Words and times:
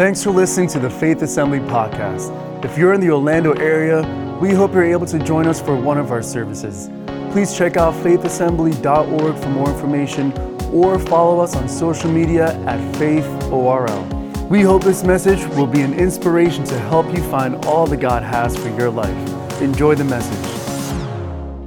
Thanks 0.00 0.24
for 0.24 0.30
listening 0.30 0.66
to 0.68 0.78
the 0.78 0.88
Faith 0.88 1.20
Assembly 1.20 1.58
podcast. 1.58 2.64
If 2.64 2.78
you're 2.78 2.94
in 2.94 3.02
the 3.02 3.10
Orlando 3.10 3.52
area, 3.52 4.00
we 4.40 4.54
hope 4.54 4.72
you're 4.72 4.82
able 4.82 5.04
to 5.04 5.18
join 5.18 5.46
us 5.46 5.60
for 5.60 5.76
one 5.76 5.98
of 5.98 6.10
our 6.10 6.22
services. 6.22 6.88
Please 7.32 7.54
check 7.54 7.76
out 7.76 7.92
faithassembly.org 8.02 9.36
for 9.36 9.48
more 9.50 9.68
information 9.68 10.32
or 10.72 10.98
follow 10.98 11.38
us 11.40 11.54
on 11.54 11.68
social 11.68 12.10
media 12.10 12.54
at 12.64 12.80
faithorl. 12.94 14.48
We 14.48 14.62
hope 14.62 14.84
this 14.84 15.04
message 15.04 15.46
will 15.48 15.66
be 15.66 15.82
an 15.82 15.92
inspiration 15.92 16.64
to 16.64 16.78
help 16.78 17.14
you 17.14 17.22
find 17.24 17.62
all 17.66 17.86
that 17.88 17.98
God 17.98 18.22
has 18.22 18.56
for 18.56 18.70
your 18.70 18.88
life. 18.88 19.60
Enjoy 19.60 19.96
the 19.96 20.04
message. 20.04 20.96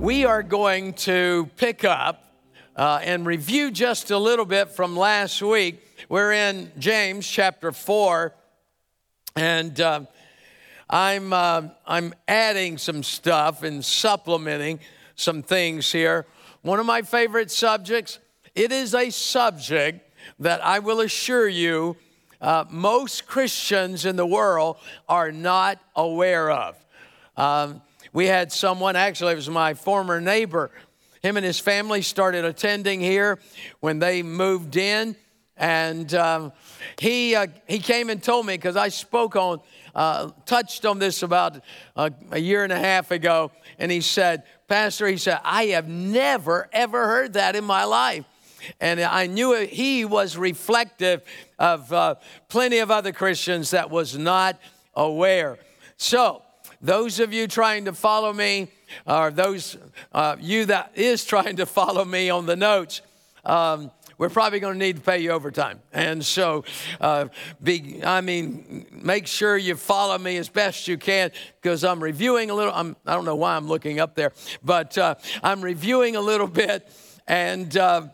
We 0.02 0.26
are 0.26 0.42
going 0.42 0.94
to 0.94 1.52
pick 1.56 1.86
up 1.86 2.33
uh, 2.76 3.00
and 3.04 3.26
review 3.26 3.72
just 3.72 4.12
a 4.12 4.18
little 4.18 4.46
bit 4.46 4.70
from 4.70 4.96
last 4.96 5.42
week. 5.42 5.84
We're 6.10 6.34
in 6.34 6.72
James 6.80 7.28
chapter 7.28 7.72
4, 7.72 8.34
and 9.36 9.80
uh, 9.80 10.02
I'm, 10.90 11.34
uh, 11.34 11.70
I'm 11.86 12.14
adding 12.28 12.78
some 12.78 13.04
stuff 13.04 13.64
and 13.64 13.84
supplementing 13.84 14.80
some 15.16 15.44
things 15.44 15.92
here. 15.92 16.26
One 16.62 16.80
of 16.80 16.86
my 16.86 17.02
favorite 17.02 17.52
subjects, 17.52 18.20
it 18.56 18.72
is 18.72 18.96
a 18.96 19.10
subject 19.10 20.10
that 20.40 20.64
I 20.66 20.80
will 20.80 21.02
assure 21.02 21.48
you 21.48 21.98
uh, 22.42 22.66
most 22.70 23.26
Christians 23.26 24.06
in 24.06 24.18
the 24.18 24.26
world 24.26 24.78
are 25.08 25.32
not 25.32 25.80
aware 25.96 26.52
of. 26.52 26.76
Um, 27.38 27.82
we 28.12 28.28
had 28.28 28.52
someone, 28.52 28.96
actually, 28.96 29.34
it 29.34 29.38
was 29.38 29.50
my 29.50 29.74
former 29.74 30.20
neighbor. 30.20 30.70
Him 31.24 31.38
and 31.38 31.46
his 31.46 31.58
family 31.58 32.02
started 32.02 32.44
attending 32.44 33.00
here 33.00 33.40
when 33.80 34.00
they 34.00 34.24
moved 34.24 34.76
in. 34.76 35.16
And 35.56 36.14
um, 36.14 36.52
he, 37.00 37.34
uh, 37.34 37.48
he 37.66 37.80
came 37.80 38.10
and 38.10 38.22
told 38.22 38.46
me, 38.46 38.56
because 38.56 38.76
I 38.76 38.90
spoke 38.90 39.38
on, 39.38 39.62
uh, 39.96 40.32
touched 40.46 40.86
on 40.86 41.00
this 41.00 41.24
about 41.24 41.62
uh, 41.96 42.10
a 42.32 42.40
year 42.40 42.66
and 42.66 42.74
a 42.74 42.78
half 42.78 43.10
ago. 43.12 43.52
And 43.80 43.90
he 43.90 44.02
said, 44.02 44.44
Pastor, 44.68 45.08
he 45.08 45.16
said, 45.16 45.40
I 45.46 45.68
have 45.68 45.88
never, 45.88 46.68
ever 46.74 47.06
heard 47.08 47.34
that 47.34 47.56
in 47.56 47.64
my 47.64 47.86
life. 47.86 48.26
And 48.82 49.00
I 49.00 49.28
knew 49.28 49.54
he 49.66 50.04
was 50.04 50.36
reflective 50.36 51.22
of 51.58 51.94
uh, 51.94 52.16
plenty 52.50 52.80
of 52.80 52.92
other 52.92 53.14
Christians 53.14 53.72
that 53.72 53.90
was 53.90 54.18
not 54.18 54.60
aware. 54.94 55.58
So, 55.96 56.42
those 56.82 57.22
of 57.22 57.32
you 57.32 57.48
trying 57.48 57.86
to 57.86 57.94
follow 57.94 58.34
me, 58.34 58.68
or 59.06 59.32
those 59.32 59.78
uh, 60.12 60.36
you 60.40 60.66
that 60.66 60.92
is 60.96 61.26
trying 61.26 61.58
to 61.58 61.66
follow 61.66 62.06
me 62.06 62.30
on 62.30 62.46
the 62.46 62.56
notes, 62.56 63.02
um, 63.46 63.92
we're 64.18 64.30
probably 64.30 64.60
going 64.60 64.74
to 64.74 64.80
need 64.80 64.98
to 64.98 65.02
pay 65.02 65.20
you 65.20 65.32
overtime. 65.32 65.82
And 65.92 66.24
so, 66.24 66.64
uh, 67.02 67.28
be, 67.62 68.02
I 68.04 68.22
mean, 68.22 68.86
make 68.92 69.28
sure 69.28 69.58
you 69.58 69.76
follow 69.76 70.18
me 70.18 70.38
as 70.38 70.50
best 70.50 70.88
you 70.88 70.98
can 70.98 71.32
because 71.62 71.84
I'm 71.84 72.02
reviewing 72.02 72.50
a 72.50 72.54
little. 72.54 72.74
I'm, 72.74 72.96
I 73.06 73.16
don't 73.16 73.26
know 73.26 73.36
why 73.36 73.56
I'm 73.56 73.68
looking 73.68 74.00
up 74.00 74.16
there, 74.16 74.32
but 74.64 74.98
uh, 74.98 75.16
I'm 75.42 75.62
reviewing 75.62 76.16
a 76.16 76.22
little 76.22 76.48
bit. 76.48 76.90
And 77.28 77.76
uh, 77.76 78.08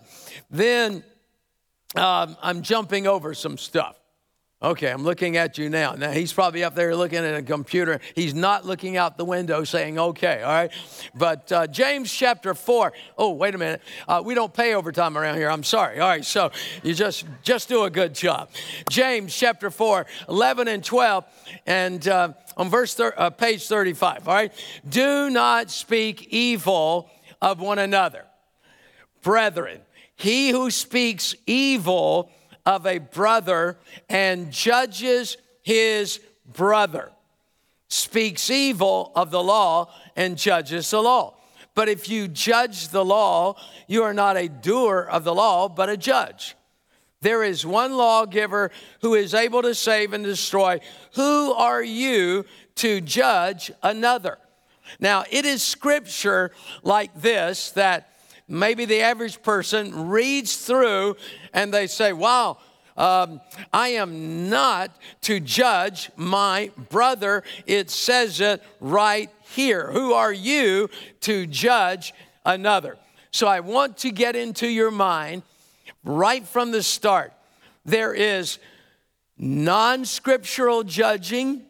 then 0.50 1.03
um, 1.95 2.38
I'm 2.41 2.61
jumping 2.61 3.05
over 3.07 3.33
some 3.33 3.57
stuff. 3.57 3.98
Okay, 4.62 4.92
I'm 4.92 5.04
looking 5.04 5.38
at 5.38 5.58
you 5.58 5.70
now. 5.70 5.94
Now, 5.94 6.12
he's 6.12 6.34
probably 6.34 6.66
up 6.66 6.76
there 6.76 6.94
looking 6.94 7.20
at 7.20 7.34
a 7.34 7.42
computer. 7.42 8.02
He's 8.14 8.34
not 8.34 8.66
looking 8.66 8.98
out 8.98 9.18
the 9.18 9.24
window 9.24 9.64
saying, 9.64 9.98
okay, 9.98 10.42
all 10.42 10.52
right? 10.52 10.72
But 11.16 11.50
uh, 11.50 11.68
James 11.68 12.12
chapter 12.12 12.54
4. 12.54 12.92
Oh, 13.18 13.32
wait 13.36 13.56
a 13.56 13.58
minute. 13.58 13.82
Uh, 14.06 14.22
we 14.24 14.34
don't 14.34 14.54
pay 14.54 14.74
overtime 14.74 15.18
around 15.18 15.38
here. 15.38 15.50
I'm 15.50 15.64
sorry. 15.64 16.02
All 16.02 16.10
right, 16.10 16.26
so 16.26 16.52
you 16.84 16.94
just, 16.94 17.26
just 17.42 17.70
do 17.70 17.86
a 17.86 17.90
good 17.90 18.14
job. 18.14 18.50
James 18.90 19.34
chapter 19.34 19.72
4, 19.72 20.06
11 20.28 20.68
and 20.68 20.84
12, 20.84 21.24
and 21.66 22.06
uh, 22.10 22.34
on 22.58 22.70
verse 22.70 22.94
thir- 22.94 23.14
uh, 23.16 23.30
page 23.30 23.66
35, 23.66 24.28
all 24.28 24.34
right? 24.34 24.52
Do 24.88 25.30
not 25.30 25.72
speak 25.72 26.28
evil 26.32 27.10
of 27.42 27.62
one 27.62 27.80
another. 27.80 28.25
Brethren, 29.22 29.80
he 30.18 30.50
who 30.50 30.69
speaks 30.69 31.34
evil 31.46 32.30
of 32.66 32.86
a 32.86 33.00
brother 33.00 33.78
and 34.08 34.52
judges 34.52 35.38
his 35.62 36.20
brother, 36.46 37.12
speaks 37.88 38.50
evil 38.50 39.12
of 39.16 39.31
the 39.31 39.44
law 39.44 39.92
and 40.16 40.38
judges 40.38 40.90
the 40.92 41.02
law. 41.02 41.36
But 41.75 41.90
if 41.90 42.09
you 42.09 42.28
judge 42.28 42.90
the 42.90 43.06
law, 43.06 43.56
you 43.88 44.03
are 44.03 44.14
not 44.14 44.38
a 44.38 44.50
doer 44.50 45.08
of 45.09 45.24
the 45.24 45.34
law, 45.34 45.69
but 45.69 45.90
a 45.90 45.98
judge. 45.98 46.56
There 47.22 47.44
is 47.44 47.66
one 47.66 47.96
lawgiver 47.96 48.72
who 49.02 49.14
is 49.14 49.34
able 49.34 49.62
to 49.62 49.75
save 49.75 50.14
and 50.14 50.24
destroy. 50.24 50.80
Who 51.16 51.53
are 51.53 51.84
you 51.84 52.46
to 52.75 53.02
judge 53.02 53.72
another? 53.84 54.38
Now, 55.00 55.25
it 55.30 55.46
is 55.46 55.62
scripture 55.62 56.52
like 56.81 57.14
this 57.22 57.72
that 57.72 58.09
maybe 58.50 58.86
the 58.86 59.02
average 59.02 59.42
person 59.42 60.10
reads 60.10 60.58
through 60.58 61.16
and 61.54 61.74
they 61.74 61.88
say, 61.88 62.12
Wow, 62.14 62.58
um, 62.98 63.40
I 63.72 63.90
am 63.90 64.50
not 64.50 64.92
to 65.22 65.40
judge 65.40 66.12
my 66.18 66.72
brother. 66.90 67.44
It 67.66 67.90
says 67.90 68.42
it 68.42 68.62
right 68.82 69.30
here. 69.54 69.90
Who 69.92 70.14
are 70.14 70.34
you 70.34 70.90
to 71.22 71.48
judge 71.48 72.14
another? 72.46 72.98
So 73.32 73.48
I 73.48 73.62
want 73.62 74.00
to 74.00 74.12
get 74.12 74.36
into 74.36 74.68
your 74.68 74.92
mind 74.92 75.44
right 76.04 76.46
from 76.46 76.72
the 76.72 76.84
start. 76.84 77.31
There 77.86 78.14
is 78.14 78.60
non 79.38 80.04
scriptural 80.04 80.84
judging, 80.84 81.64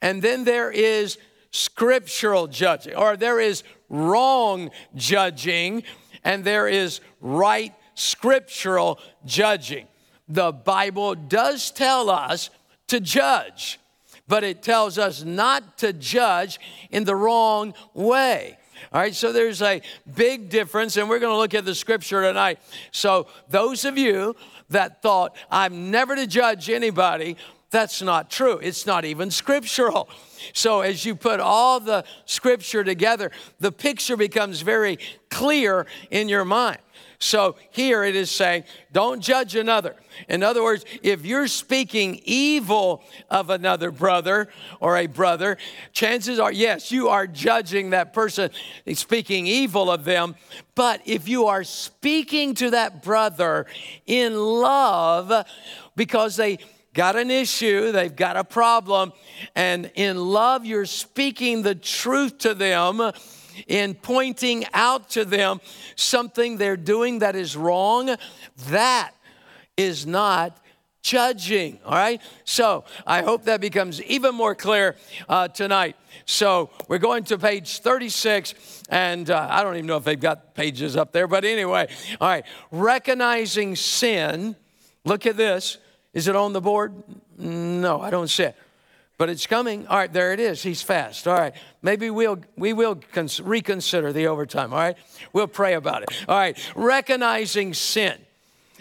and 0.00 0.22
then 0.22 0.44
there 0.44 0.70
is 0.70 1.18
scriptural 1.50 2.46
judging, 2.46 2.94
or 2.94 3.16
there 3.16 3.38
is 3.38 3.62
wrong 3.88 4.70
judging, 4.94 5.82
and 6.24 6.44
there 6.44 6.66
is 6.66 7.00
right 7.20 7.74
scriptural 7.94 8.98
judging. 9.24 9.86
The 10.28 10.52
Bible 10.52 11.14
does 11.14 11.70
tell 11.70 12.10
us 12.10 12.50
to 12.88 13.00
judge, 13.00 13.78
but 14.26 14.42
it 14.42 14.62
tells 14.62 14.98
us 14.98 15.22
not 15.22 15.78
to 15.78 15.92
judge 15.92 16.58
in 16.90 17.04
the 17.04 17.14
wrong 17.14 17.74
way. 17.92 18.58
All 18.92 19.00
right, 19.00 19.14
so 19.14 19.32
there's 19.32 19.62
a 19.62 19.80
big 20.14 20.50
difference, 20.50 20.96
and 20.96 21.08
we're 21.08 21.18
going 21.18 21.32
to 21.32 21.38
look 21.38 21.54
at 21.54 21.64
the 21.64 21.74
scripture 21.74 22.22
tonight. 22.22 22.58
So, 22.90 23.28
those 23.48 23.84
of 23.84 23.96
you 23.96 24.36
that 24.70 25.02
thought, 25.02 25.36
I'm 25.50 25.90
never 25.90 26.14
to 26.16 26.26
judge 26.26 26.68
anybody, 26.68 27.36
that's 27.70 28.02
not 28.02 28.30
true. 28.30 28.58
It's 28.58 28.86
not 28.86 29.04
even 29.04 29.30
scriptural. 29.30 30.08
So, 30.52 30.82
as 30.82 31.04
you 31.04 31.14
put 31.14 31.40
all 31.40 31.80
the 31.80 32.04
scripture 32.24 32.84
together, 32.84 33.30
the 33.58 33.72
picture 33.72 34.16
becomes 34.16 34.60
very 34.60 34.98
clear 35.30 35.86
in 36.10 36.28
your 36.28 36.44
mind. 36.44 36.78
So 37.24 37.56
here 37.70 38.04
it 38.04 38.14
is 38.16 38.30
saying, 38.30 38.64
don't 38.92 39.20
judge 39.20 39.56
another. 39.56 39.96
In 40.28 40.42
other 40.42 40.62
words, 40.62 40.84
if 41.02 41.24
you're 41.24 41.48
speaking 41.48 42.20
evil 42.24 43.02
of 43.30 43.48
another 43.48 43.90
brother 43.90 44.48
or 44.78 44.98
a 44.98 45.06
brother, 45.06 45.56
chances 45.92 46.38
are, 46.38 46.52
yes, 46.52 46.92
you 46.92 47.08
are 47.08 47.26
judging 47.26 47.90
that 47.90 48.12
person, 48.12 48.50
speaking 48.92 49.46
evil 49.46 49.90
of 49.90 50.04
them. 50.04 50.34
But 50.74 51.00
if 51.06 51.26
you 51.26 51.46
are 51.46 51.64
speaking 51.64 52.54
to 52.56 52.70
that 52.70 53.02
brother 53.02 53.64
in 54.04 54.36
love, 54.36 55.46
because 55.96 56.36
they 56.36 56.58
got 56.94 57.16
an 57.16 57.30
issue, 57.30 57.92
they've 57.92 58.14
got 58.14 58.36
a 58.36 58.44
problem, 58.44 59.12
and 59.54 59.90
in 59.96 60.16
love, 60.16 60.64
you're 60.64 60.86
speaking 60.86 61.62
the 61.62 61.74
truth 61.74 62.38
to 62.38 62.54
them 62.54 63.12
in 63.66 63.94
pointing 63.94 64.64
out 64.72 65.10
to 65.10 65.24
them 65.24 65.60
something 65.96 66.56
they're 66.56 66.76
doing 66.76 67.18
that 67.18 67.36
is 67.36 67.56
wrong, 67.56 68.16
that 68.68 69.12
is 69.76 70.06
not 70.06 70.58
judging. 71.02 71.78
All 71.84 71.94
right? 71.94 72.20
So 72.44 72.84
I 73.06 73.22
hope 73.22 73.44
that 73.44 73.60
becomes 73.60 74.02
even 74.02 74.34
more 74.34 74.54
clear 74.54 74.96
uh, 75.28 75.48
tonight. 75.48 75.96
So 76.26 76.70
we're 76.88 76.98
going 76.98 77.24
to 77.24 77.38
page 77.38 77.80
36, 77.80 78.82
and 78.88 79.30
uh, 79.30 79.46
I 79.50 79.62
don't 79.62 79.74
even 79.74 79.86
know 79.86 79.98
if 79.98 80.04
they've 80.04 80.18
got 80.18 80.54
pages 80.54 80.96
up 80.96 81.12
there, 81.12 81.26
but 81.26 81.44
anyway, 81.44 81.88
all 82.20 82.28
right. 82.28 82.44
Recognizing 82.70 83.76
sin. 83.76 84.56
Look 85.04 85.26
at 85.26 85.36
this. 85.36 85.78
Is 86.14 86.28
it 86.28 86.36
on 86.36 86.52
the 86.52 86.60
board? 86.60 86.94
No, 87.36 88.00
I 88.00 88.10
don't 88.10 88.28
see 88.28 88.44
it 88.44 88.56
but 89.16 89.28
it's 89.28 89.46
coming. 89.46 89.86
All 89.86 89.96
right, 89.96 90.12
there 90.12 90.32
it 90.32 90.40
is. 90.40 90.62
He's 90.62 90.82
fast. 90.82 91.28
All 91.28 91.38
right, 91.38 91.54
maybe 91.82 92.10
we'll 92.10 92.40
we 92.56 92.72
will 92.72 92.96
cons- 93.12 93.40
reconsider 93.40 94.12
the 94.12 94.26
overtime. 94.26 94.72
All 94.72 94.80
right, 94.80 94.96
we'll 95.32 95.46
pray 95.46 95.74
about 95.74 96.02
it. 96.02 96.24
All 96.28 96.36
right, 96.36 96.58
recognizing 96.74 97.74
sin, 97.74 98.18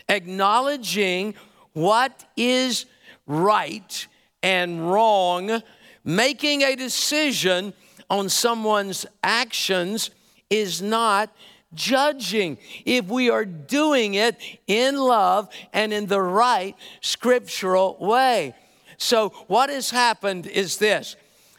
acknowledging 0.10 1.36
what 1.74 2.26
is 2.36 2.86
right 3.28 4.08
and 4.42 4.92
wrong, 4.92 5.62
making 6.04 6.62
a 6.64 6.76
decision 6.76 7.74
on 8.10 8.30
someone's 8.30 9.06
actions 9.24 10.12
is 10.50 10.82
not 10.82 11.34
judging 11.76 12.58
if 12.86 13.06
we 13.06 13.30
are 13.30 13.46
doing 13.46 14.14
it 14.14 14.38
in 14.68 14.98
love 14.98 15.50
and 15.74 15.94
in 15.94 16.08
the 16.08 16.22
right 16.22 16.76
scriptural 17.02 17.98
way. 18.00 18.56
So, 18.98 19.30
what 19.48 19.70
has 19.70 19.90
happened 19.90 20.48
is 20.48 20.78
this 20.78 21.16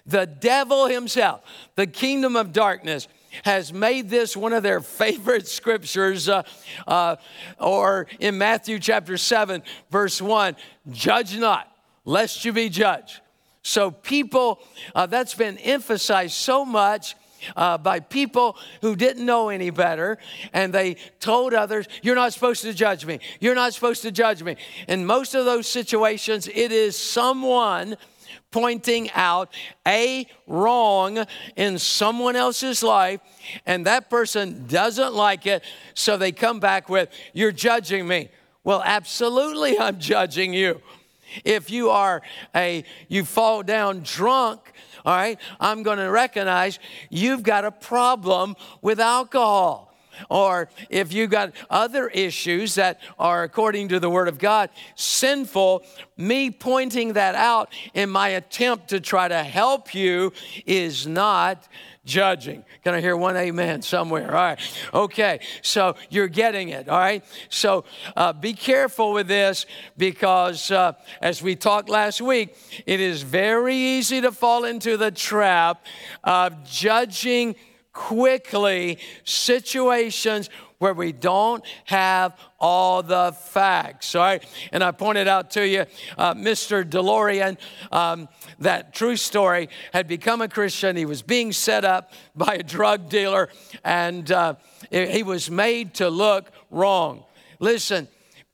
the 0.07 0.27
devil 0.27 0.87
himself, 0.87 1.43
the 1.77 1.87
kingdom 1.87 2.37
of 2.37 2.53
darkness, 2.53 3.09
has 3.43 3.73
made 3.73 4.09
this 4.09 4.37
one 4.37 4.53
of 4.53 4.63
their 4.63 4.81
favorite 4.81 5.49
scriptures, 5.49 6.29
uh, 6.29 6.43
uh, 6.87 7.17
or 7.59 8.07
in 8.21 8.39
Matthew 8.39 8.79
chapter 8.79 9.17
7, 9.17 9.63
verse 9.91 10.23
1 10.23 10.57
judge 10.91 11.37
not, 11.37 11.71
lest 12.05 12.45
you 12.45 12.53
be 12.53 12.69
judged. 12.69 13.21
So, 13.63 13.91
people, 13.91 14.61
uh, 14.95 15.07
that's 15.07 15.35
been 15.35 15.57
emphasized 15.59 16.35
so 16.35 16.65
much. 16.65 17.17
Uh, 17.57 17.79
by 17.79 18.01
people 18.01 18.57
who 18.81 18.97
didn't 18.97 19.25
know 19.25 19.49
any 19.49 19.71
better, 19.71 20.19
and 20.53 20.73
they 20.73 20.97
told 21.21 21.55
others, 21.55 21.87
You're 22.03 22.15
not 22.15 22.33
supposed 22.33 22.63
to 22.63 22.75
judge 22.75 23.05
me. 23.05 23.19
You're 23.41 23.55
not 23.55 23.75
supposed 23.75 24.03
to 24.03 24.11
judge 24.11 24.43
me. 24.43 24.57
In 24.89 25.07
most 25.07 25.35
of 25.35 25.45
those 25.45 25.67
situations, 25.67 26.49
it 26.49 26.73
is 26.73 26.97
someone 26.97 27.97
pointing 28.51 29.11
out 29.13 29.53
a 29.87 30.27
wrong 30.47 31.25
in 31.57 31.79
someone 31.79 32.37
else's 32.37 32.83
life, 32.83 33.21
and 33.67 33.87
that 33.87 34.09
person 34.09 34.67
doesn't 34.69 35.13
like 35.13 35.45
it, 35.45 35.65
so 35.95 36.17
they 36.17 36.31
come 36.31 36.61
back 36.61 36.89
with, 36.89 37.09
You're 37.33 37.53
judging 37.53 38.07
me. 38.07 38.29
Well, 38.63 38.83
absolutely, 38.85 39.79
I'm 39.79 39.99
judging 39.99 40.55
you. 40.55 40.81
If 41.45 41.71
you 41.71 41.91
are 41.91 42.23
a, 42.55 42.85
you 43.09 43.25
fall 43.25 43.63
down 43.63 44.01
drunk, 44.01 44.73
all 45.05 45.15
right, 45.15 45.39
I'm 45.61 45.83
going 45.83 45.99
to 45.99 46.11
recognize 46.11 46.79
you've 47.11 47.43
got 47.43 47.65
a 47.65 47.71
problem 47.71 48.57
with 48.81 49.01
alcohol. 49.01 49.95
Or 50.31 50.69
if 50.91 51.13
you've 51.13 51.31
got 51.31 51.53
other 51.69 52.09
issues 52.09 52.77
that 52.77 53.01
are, 53.19 53.43
according 53.43 53.89
to 53.89 54.01
the 54.01 54.09
Word 54.09 54.29
of 54.29 54.39
God, 54.39 54.71
sinful, 54.95 55.85
me 56.17 56.51
pointing 56.51 57.15
that 57.15 57.35
out 57.35 57.73
in 57.95 58.11
my 58.11 58.29
attempt 58.29 58.89
to 58.89 59.01
try 59.01 59.29
to 59.29 59.43
help 59.43 59.95
you 59.95 60.33
is 60.67 61.07
not 61.07 61.69
judging. 62.05 62.65
Can 62.83 62.95
I 62.95 63.01
hear 63.01 63.17
one 63.17 63.37
amen 63.37 63.83
somewhere? 63.83 64.29
All 64.29 64.43
right. 64.43 64.59
Okay. 64.93 65.41
So 65.63 65.97
you're 66.11 66.29
getting 66.29 66.69
it. 66.69 66.89
All 66.89 66.99
right. 66.99 67.25
So 67.49 67.85
uh, 68.17 68.33
be 68.33 68.53
careful 68.53 69.13
with 69.13 69.29
this 69.29 69.67
because, 69.97 70.71
uh, 70.71 70.93
as 71.21 71.43
we 71.43 71.57
talked 71.57 71.89
last 71.89 72.21
week, 72.21 72.57
it 72.87 73.01
is 73.01 73.23
very 73.23 73.77
easy 73.77 74.21
to 74.21 74.33
fall 74.33 74.65
into 74.65 74.97
the 74.97 75.11
trap 75.11 75.85
of 76.23 76.65
judging 76.65 77.57
quickly 77.93 78.99
situations 79.23 80.51
where 80.85 80.93
we 80.93 81.13
don't 81.13 81.65
have 81.85 82.39
all 82.61 83.03
the 83.03 83.33
facts. 83.33 84.15
All 84.15 84.23
right. 84.23 84.45
And 84.71 84.85
I 84.85 84.91
pointed 84.91 85.27
out 85.27 85.53
to 85.53 85.67
you, 85.67 85.87
uh, 86.19 86.35
Mr. 86.35 86.85
DeLorean, 86.85 87.57
um, 87.91 88.29
that 88.59 88.93
true 88.93 89.17
story, 89.17 89.71
had 89.95 90.07
become 90.07 90.43
a 90.43 90.49
Christian. 90.49 90.95
He 90.95 91.07
was 91.07 91.23
being 91.23 91.53
set 91.53 91.87
up 91.87 92.13
by 92.37 92.57
a 92.57 92.63
drug 92.63 93.09
dealer, 93.09 93.49
and 93.83 94.31
uh, 94.31 94.57
he 94.91 95.23
was 95.23 95.51
made 95.51 95.95
to 95.95 96.11
look 96.11 96.51
wrong. 96.71 97.25
Listen, 97.61 98.07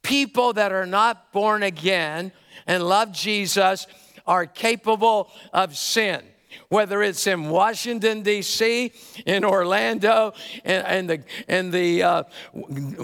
people 0.02 0.52
that 0.52 0.70
are 0.70 0.86
not 0.86 1.32
born 1.32 1.64
again 1.64 2.30
and 2.68 2.84
love 2.84 3.10
Jesus 3.10 3.88
are 4.24 4.46
capable 4.46 5.32
of 5.52 5.76
sin 5.76 6.22
whether 6.70 7.02
it's 7.02 7.26
in 7.26 7.50
Washington, 7.50 8.22
D.C., 8.22 8.93
in 9.26 9.44
Orlando, 9.44 10.32
and, 10.64 11.11
the, 11.11 11.25
in 11.49 11.72
the 11.72 12.02
uh, 12.02 12.22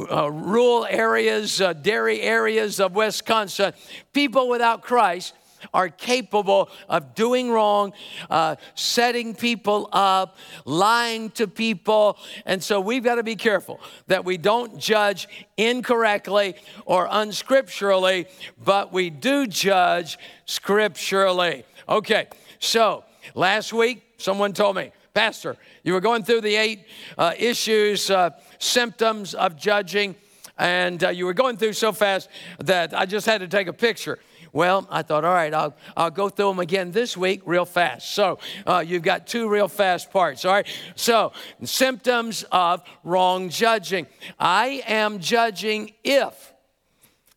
uh, 0.08 0.30
rural 0.30 0.86
areas, 0.88 1.60
uh, 1.60 1.72
dairy 1.72 2.22
areas 2.22 2.78
of 2.78 2.94
Wisconsin, 2.94 3.72
people 4.12 4.48
without 4.48 4.82
Christ 4.82 5.34
are 5.74 5.88
capable 5.88 6.70
of 6.88 7.16
doing 7.16 7.50
wrong, 7.50 7.92
uh, 8.30 8.54
setting 8.76 9.34
people 9.34 9.88
up, 9.92 10.36
lying 10.64 11.30
to 11.30 11.48
people. 11.48 12.18
And 12.44 12.62
so 12.62 12.80
we've 12.80 13.02
got 13.02 13.16
to 13.16 13.24
be 13.24 13.34
careful 13.34 13.80
that 14.06 14.24
we 14.24 14.36
don't 14.36 14.78
judge 14.78 15.28
incorrectly 15.56 16.54
or 16.84 17.08
unscripturally, 17.08 18.28
but 18.62 18.92
we 18.92 19.10
do 19.10 19.48
judge 19.48 20.18
scripturally. 20.44 21.64
Okay, 21.88 22.28
so 22.60 23.02
Last 23.34 23.72
week, 23.72 24.02
someone 24.18 24.52
told 24.52 24.76
me, 24.76 24.92
Pastor, 25.14 25.56
you 25.82 25.92
were 25.92 26.00
going 26.00 26.22
through 26.22 26.42
the 26.42 26.56
eight 26.56 26.84
uh, 27.16 27.32
issues, 27.38 28.10
uh, 28.10 28.30
symptoms 28.58 29.34
of 29.34 29.56
judging, 29.56 30.14
and 30.58 31.02
uh, 31.02 31.08
you 31.08 31.24
were 31.26 31.34
going 31.34 31.56
through 31.56 31.72
so 31.72 31.92
fast 31.92 32.28
that 32.58 32.94
I 32.94 33.06
just 33.06 33.26
had 33.26 33.40
to 33.40 33.48
take 33.48 33.66
a 33.66 33.72
picture. 33.72 34.18
Well, 34.52 34.86
I 34.90 35.02
thought, 35.02 35.24
all 35.24 35.34
right, 35.34 35.52
I'll, 35.52 35.74
I'll 35.96 36.10
go 36.10 36.28
through 36.28 36.48
them 36.48 36.60
again 36.60 36.90
this 36.90 37.16
week 37.16 37.42
real 37.44 37.66
fast. 37.66 38.14
So 38.14 38.38
uh, 38.66 38.82
you've 38.86 39.02
got 39.02 39.26
two 39.26 39.48
real 39.48 39.68
fast 39.68 40.10
parts, 40.10 40.44
all 40.44 40.52
right? 40.52 40.66
So, 40.94 41.32
symptoms 41.62 42.44
of 42.50 42.82
wrong 43.04 43.50
judging. 43.50 44.06
I 44.38 44.82
am 44.86 45.18
judging 45.18 45.92
if, 46.02 46.54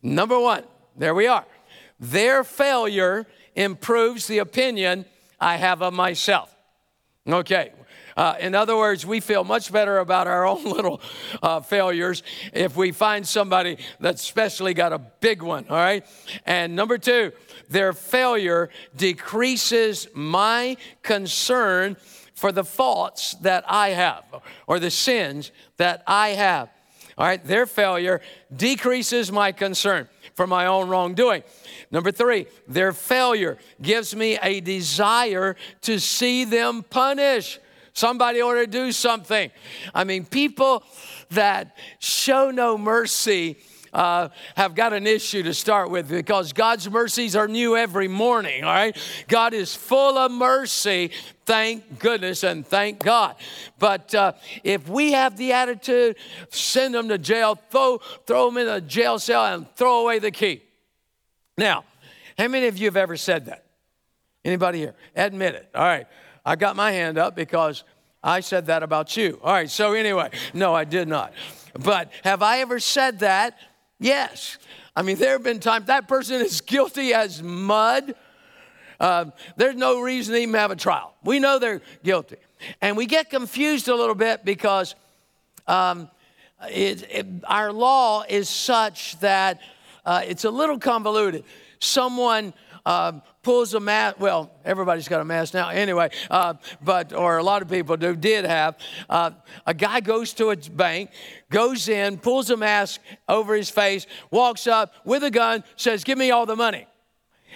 number 0.01 0.39
one, 0.39 0.63
there 0.97 1.13
we 1.13 1.27
are, 1.27 1.45
their 2.00 2.45
failure 2.45 3.27
improves 3.56 4.27
the 4.27 4.38
opinion 4.38 5.03
I 5.39 5.57
have 5.57 5.81
of 5.81 5.94
myself. 5.94 6.53
Okay. 7.27 7.71
Uh, 8.18 8.36
in 8.39 8.53
other 8.53 8.75
words, 8.75 9.06
we 9.06 9.21
feel 9.21 9.44
much 9.44 9.71
better 9.71 10.00
about 10.00 10.27
our 10.27 10.45
own 10.47 10.63
little 10.65 11.01
uh, 11.41 11.62
failures 11.62 12.24
if 12.53 12.75
we 12.75 12.91
find 12.91 13.25
somebody 13.25 13.77
that's 14.00 14.21
especially 14.21 14.74
got 14.74 14.91
a 14.91 15.00
big 15.00 15.41
one, 15.41 15.65
all 15.69 15.77
right? 15.77 16.06
And 16.45 16.75
number 16.75 16.97
two, 16.97 17.31
their 17.69 17.94
failure 17.94 18.69
decreases 18.95 20.07
my 20.13 20.75
concern 21.01 21.95
for 22.33 22.51
the 22.51 22.63
faults 22.63 23.36
that 23.36 23.63
I 23.68 23.89
have 23.89 24.24
or 24.68 24.80
the 24.80 24.91
sins 24.91 25.51
that 25.77 26.03
I 26.07 26.30
have. 26.30 26.69
All 27.18 27.25
right, 27.25 27.44
their 27.44 27.65
failure 27.65 28.21
decreases 28.56 29.31
my 29.31 29.51
concern 29.51 30.07
for 30.39 30.47
my 30.47 30.68
own 30.68 30.88
wrongdoing. 30.88 31.44
Number 31.91 32.13
three, 32.13 32.47
their 32.65 32.94
failure 32.94 33.57
gives 33.81 34.15
me 34.15 34.39
a 34.41 34.62
desire 34.62 35.57
to 35.81 36.00
see 36.00 36.45
them 36.45 36.81
punished. 36.81 37.59
Somebody 37.91 38.41
ought 38.41 38.53
to 38.53 38.65
do 38.65 38.94
something. 38.94 39.51
I 39.94 40.06
mean, 40.06 40.24
people 40.24 40.83
that 41.31 41.75
show 42.00 42.51
no 42.51 42.77
mercy 42.77 43.57
uh, 43.94 44.30
have 44.56 44.75
got 44.75 44.94
an 44.94 45.07
issue 45.07 45.44
to 45.44 45.53
start 45.53 45.89
with 45.89 46.09
because 46.09 46.53
God's 46.53 46.89
mercies 46.89 47.36
are 47.36 47.47
new 47.47 47.75
every 47.75 48.07
morning, 48.07 48.63
all 48.63 48.74
right? 48.74 48.97
God 49.27 49.53
is 49.53 49.75
full 49.75 50.17
of 50.17 50.31
mercy, 50.31 51.12
thank 51.46 52.00
goodness 52.00 52.43
and 52.43 52.65
thank 52.65 53.00
God. 53.00 53.36
But 53.79 54.13
uh, 54.13 54.34
if 54.63 54.88
we 54.88 55.13
have 55.13 55.38
the 55.38 55.53
attitude, 55.53 56.15
send 56.50 56.93
them 56.93 57.10
to 57.10 57.17
jail, 57.17 57.55
throw, 57.69 58.00
throw 58.25 58.50
them 58.50 58.58
in 58.58 58.67
a 58.67 58.81
jail 58.81 59.19
cell, 59.19 59.46
and 59.46 59.67
throw 59.75 60.01
away 60.01 60.19
the 60.19 60.31
key. 60.31 60.62
Now, 61.58 61.84
how 62.38 62.48
many 62.48 62.67
of 62.67 62.77
you 62.77 62.86
have 62.86 62.98
ever 62.98 63.17
said 63.17 63.48
that? 63.48 63.65
Anybody 64.46 64.79
here? 64.79 64.96
Admit 65.15 65.55
it. 65.55 65.69
All 65.75 65.84
right. 65.84 66.08
I 66.46 66.55
got 66.55 66.75
my 66.75 66.91
hand 66.91 67.17
up 67.17 67.36
because 67.36 67.84
I 68.24 68.39
said 68.39 68.67
that 68.67 68.84
about 68.84 69.17
you. 69.17 69.39
All 69.43 69.53
right. 69.53 69.69
So, 69.69 69.93
anyway, 69.93 70.29
no, 70.53 70.74
I 70.74 70.84
did 70.84 71.08
not. 71.08 71.34
But 71.74 72.12
have 72.24 72.41
I 72.41 72.60
ever 72.60 72.79
said 72.79 73.19
that 73.19 73.58
Yes. 74.00 74.58
I 74.96 75.01
mean, 75.01 75.18
there 75.18 75.34
have 75.34 75.44
been 75.44 75.60
times 75.60 75.88
that 75.88 76.08
person 76.08 76.41
is 76.41 76.62
guilty 76.62 77.13
as 77.13 77.44
mud. 77.44 78.15
Uh, 79.00 79.25
there's 79.56 79.75
no 79.75 80.01
reason 80.01 80.34
to 80.34 80.41
even 80.41 80.56
have 80.56 80.72
a 80.72 80.75
trial. 80.75 81.13
We 81.24 81.39
know 81.39 81.60
they're 81.60 81.82
guilty. 82.03 82.38
And 82.82 82.98
we 82.98 83.06
get 83.06 83.29
confused 83.29 83.88
a 83.88 83.96
little 83.96 84.15
bit 84.15 84.44
because 84.44 84.96
um, 85.68 86.10
it, 86.70 87.03
it, 87.10 87.25
our 87.46 87.72
law 87.72 88.24
is 88.27 88.50
such 88.50 89.20
that 89.20 89.62
uh, 90.06 90.22
it's 90.25 90.44
a 90.44 90.50
little 90.50 90.79
convoluted. 90.79 91.44
Someone 91.79 92.53
uh, 92.86 93.13
pulls 93.41 93.74
a 93.74 93.79
mask. 93.79 94.19
Well, 94.19 94.51
everybody's 94.65 95.08
got 95.08 95.22
a 95.22 95.25
mask 95.25 95.53
now 95.53 95.69
anyway, 95.69 96.10
uh, 96.29 96.55
but, 96.81 97.13
or 97.13 97.38
a 97.38 97.43
lot 97.43 97.62
of 97.62 97.69
people 97.69 97.98
do, 97.98 98.15
did 98.15 98.46
have. 98.46 98.77
Uh, 99.10 99.31
a 99.65 99.74
guy 99.74 100.00
goes 100.00 100.34
to 100.34 100.50
a 100.50 100.55
bank, 100.55 101.12
goes 101.50 101.88
in, 101.89 102.17
pulls 102.17 102.50
a 102.50 102.58
mask 102.58 103.01
over 103.27 103.55
his 103.55 103.69
face, 103.69 104.05
walks 104.31 104.67
up 104.67 104.93
with 105.05 105.24
a 105.24 105.31
gun, 105.31 105.63
says, 105.75 106.03
Give 106.03 106.17
me 106.17 106.31
all 106.31 106.46
the 106.46 106.55
money. 106.55 106.88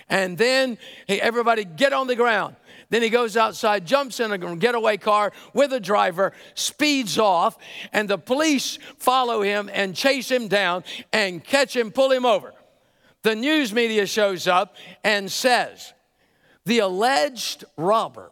And 0.09 0.37
then 0.37 0.77
hey, 1.07 1.19
everybody 1.19 1.63
get 1.63 1.93
on 1.93 2.07
the 2.07 2.15
ground. 2.15 2.55
Then 2.89 3.01
he 3.01 3.09
goes 3.09 3.35
outside, 3.35 3.87
jumps 3.87 4.19
in 4.19 4.31
a 4.31 4.55
getaway 4.55 4.97
car 4.97 5.31
with 5.53 5.73
a 5.73 5.79
driver, 5.79 6.31
speeds 6.53 7.17
off, 7.17 7.57
and 7.91 8.07
the 8.07 8.19
police 8.19 8.77
follow 8.99 9.41
him 9.41 9.69
and 9.73 9.95
chase 9.95 10.29
him 10.29 10.47
down 10.47 10.83
and 11.11 11.43
catch 11.43 11.75
him, 11.75 11.91
pull 11.91 12.11
him 12.11 12.25
over 12.25 12.53
the 13.23 13.35
news 13.35 13.73
media 13.73 14.05
shows 14.05 14.47
up 14.47 14.75
and 15.03 15.31
says, 15.31 15.93
the 16.65 16.79
alleged 16.79 17.65
robber. 17.77 18.31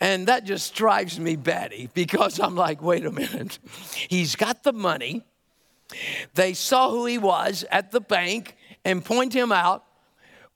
And 0.00 0.28
that 0.28 0.44
just 0.44 0.74
drives 0.74 1.20
me 1.20 1.36
batty 1.36 1.90
because 1.92 2.40
I'm 2.40 2.54
like, 2.54 2.80
wait 2.80 3.04
a 3.04 3.10
minute. 3.10 3.58
He's 4.08 4.34
got 4.34 4.62
the 4.62 4.72
money. 4.72 5.24
They 6.34 6.54
saw 6.54 6.90
who 6.90 7.04
he 7.04 7.18
was 7.18 7.64
at 7.70 7.90
the 7.90 8.00
bank 8.00 8.56
and 8.84 9.04
point 9.04 9.34
him 9.34 9.52
out. 9.52 9.84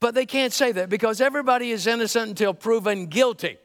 But 0.00 0.14
they 0.14 0.26
can't 0.26 0.52
say 0.52 0.72
that 0.72 0.88
because 0.88 1.20
everybody 1.20 1.70
is 1.70 1.86
innocent 1.86 2.30
until 2.30 2.54
proven 2.54 3.06
guilty. 3.06 3.58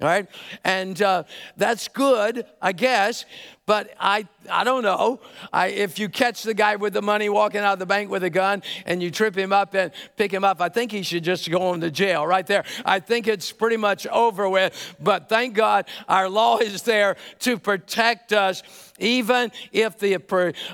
All 0.00 0.08
right? 0.08 0.26
And 0.64 1.00
uh, 1.00 1.24
that's 1.56 1.88
good, 1.88 2.46
I 2.60 2.72
guess. 2.72 3.24
But 3.66 3.94
I, 3.98 4.28
I 4.50 4.62
don't 4.62 4.82
know. 4.82 5.20
I, 5.50 5.68
if 5.68 5.98
you 5.98 6.10
catch 6.10 6.42
the 6.42 6.52
guy 6.52 6.76
with 6.76 6.92
the 6.92 7.00
money 7.00 7.30
walking 7.30 7.60
out 7.60 7.72
of 7.72 7.78
the 7.78 7.86
bank 7.86 8.10
with 8.10 8.22
a 8.22 8.28
gun 8.28 8.62
and 8.84 9.02
you 9.02 9.10
trip 9.10 9.34
him 9.34 9.54
up 9.54 9.74
and 9.74 9.90
pick 10.16 10.30
him 10.30 10.44
up, 10.44 10.60
I 10.60 10.68
think 10.68 10.92
he 10.92 11.02
should 11.02 11.24
just 11.24 11.50
go 11.50 11.72
into 11.72 11.90
jail 11.90 12.26
right 12.26 12.46
there. 12.46 12.64
I 12.84 13.00
think 13.00 13.26
it's 13.26 13.52
pretty 13.52 13.78
much 13.78 14.06
over 14.08 14.50
with. 14.50 14.96
But 15.00 15.30
thank 15.30 15.54
God 15.54 15.86
our 16.08 16.28
law 16.28 16.58
is 16.58 16.82
there 16.82 17.16
to 17.40 17.58
protect 17.58 18.34
us, 18.34 18.62
even 18.98 19.50
if 19.72 19.98
the 19.98 20.16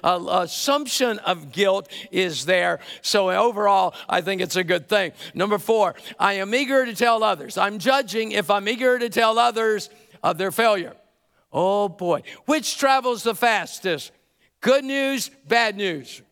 uh, 0.03 0.43
assumption 0.43 1.21
of 1.21 1.53
guilt 1.53 1.89
is 2.11 2.45
there. 2.45 2.81
So 3.03 3.31
overall, 3.31 3.95
I 4.09 4.21
think 4.21 4.41
it's 4.41 4.57
a 4.57 4.65
good 4.65 4.89
thing. 4.89 5.13
Number 5.33 5.59
four, 5.59 5.95
I 6.19 6.35
am 6.35 6.53
eager 6.53 6.85
to 6.85 6.95
tell 6.97 7.23
others. 7.23 7.57
I'm 7.57 7.79
judging 7.79 8.33
if 8.33 8.51
I'm 8.51 8.69
eager 8.69 8.99
to 8.99 9.09
tell 9.09 9.39
others 9.39 9.91
of 10.25 10.39
their 10.39 10.51
failure. 10.51 10.97
Oh 11.53 11.89
boy. 11.89 12.23
Which 12.47 12.79
travels 12.79 13.23
the 13.23 13.35
fastest? 13.35 14.13
Good 14.61 14.85
news, 14.85 15.31
bad 15.49 15.77
news? 15.77 16.23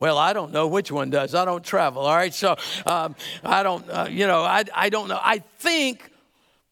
Well, 0.00 0.16
I 0.16 0.32
don't 0.32 0.50
know 0.50 0.66
which 0.66 0.90
one 0.90 1.10
does. 1.10 1.34
I 1.34 1.44
don't 1.44 1.62
travel, 1.62 2.02
all 2.02 2.16
right? 2.16 2.32
So 2.32 2.56
um, 2.86 3.14
I 3.44 3.62
don't, 3.62 3.88
uh, 3.90 4.08
you 4.10 4.26
know, 4.26 4.42
I, 4.42 4.64
I 4.74 4.88
don't 4.88 5.08
know. 5.08 5.20
I 5.22 5.40
think 5.58 6.10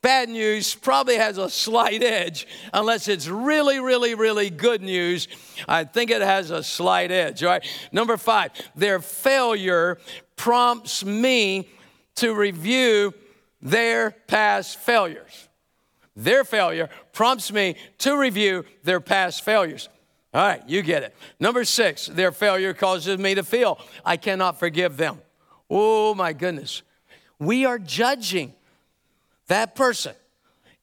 bad 0.01 0.31
news 0.31 0.75
probably 0.75 1.17
has 1.17 1.37
a 1.37 1.51
slight 1.51 2.03
edge, 2.03 2.47
unless 2.73 3.07
it's 3.07 3.29
really, 3.29 3.81
really, 3.81 4.15
really 4.15 4.49
good 4.49 4.81
news. 4.81 5.29
I 5.69 5.85
think 5.85 6.11
it 6.11 6.23
has 6.23 6.51
a 6.51 6.63
slight 6.63 7.11
edge, 7.11 7.43
all 7.43 7.51
right? 7.51 7.67
Number 7.93 8.17
five, 8.17 8.53
their 8.75 8.99
failure 8.99 9.99
prompts 10.37 11.05
me 11.05 11.69
to 12.17 12.35
review 12.35 13.13
their 13.61 14.11
past 14.11 14.79
failures. 14.79 15.48
Their 16.19 16.43
failure 16.43 16.91
prompts 17.13 17.53
me 17.53 17.77
to 17.99 18.19
review 18.19 18.65
their 18.83 18.99
past 18.99 19.45
failures. 19.45 19.89
All 20.35 20.43
right, 20.43 20.61
you 20.69 20.83
get 20.83 21.05
it. 21.05 21.15
Number 21.39 21.63
six, 21.65 22.07
their 22.07 22.33
failure 22.33 22.75
causes 22.75 23.19
me 23.19 23.37
to 23.37 23.45
feel 23.45 23.79
I 24.05 24.17
cannot 24.17 24.59
forgive 24.59 24.97
them. 24.97 25.21
Oh 25.71 26.17
my 26.17 26.33
goodness. 26.33 26.83
We 27.39 27.67
are 27.67 27.79
judging 27.79 28.53
that 29.47 29.77
person 29.77 30.13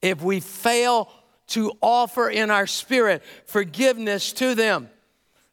if 0.01 0.23
we 0.23 0.39
fail 0.39 1.11
to 1.47 1.73
offer 1.81 2.29
in 2.29 2.49
our 2.49 2.65
spirit 2.65 3.21
forgiveness 3.45 4.31
to 4.33 4.55
them. 4.55 4.89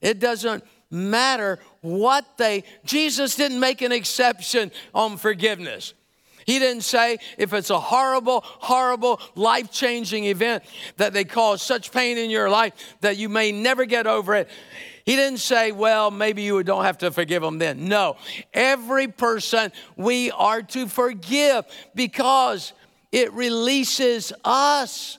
It 0.01 0.21
doesn't 0.21 0.63
matter 0.91 1.59
what 1.81 2.39
they, 2.39 2.63
Jesus 2.85 3.35
didn't 3.35 3.59
make 3.59 3.83
an 3.83 3.91
exception 3.91 4.71
on 4.95 5.17
forgiveness. 5.17 5.93
He 6.47 6.59
didn't 6.59 6.83
say 6.83 7.19
if 7.39 7.53
it's 7.53 7.71
a 7.71 7.81
horrible, 7.81 8.41
horrible, 8.45 9.21
life 9.35 9.71
changing 9.71 10.25
event 10.25 10.65
that 10.97 11.13
they 11.13 11.25
cause 11.25 11.63
such 11.63 11.93
pain 11.93 12.19
in 12.19 12.31
your 12.31 12.51
life 12.51 12.73
that 13.01 13.17
you 13.17 13.29
may 13.29 13.53
never 13.53 13.85
get 13.85 14.07
over 14.07 14.35
it. 14.35 14.49
He 15.05 15.17
didn't 15.17 15.39
say, 15.39 15.73
well, 15.73 16.11
maybe 16.11 16.43
you 16.43 16.63
don't 16.63 16.85
have 16.85 16.99
to 16.99 17.11
forgive 17.11 17.43
them 17.43 17.59
then. 17.59 17.89
No. 17.89 18.17
Every 18.55 19.09
person 19.09 19.73
we 19.97 20.31
are 20.31 20.63
to 20.63 20.87
forgive 20.87 21.65
because 21.95 22.73
it 23.11 23.33
releases 23.33 24.33
us. 24.45 25.19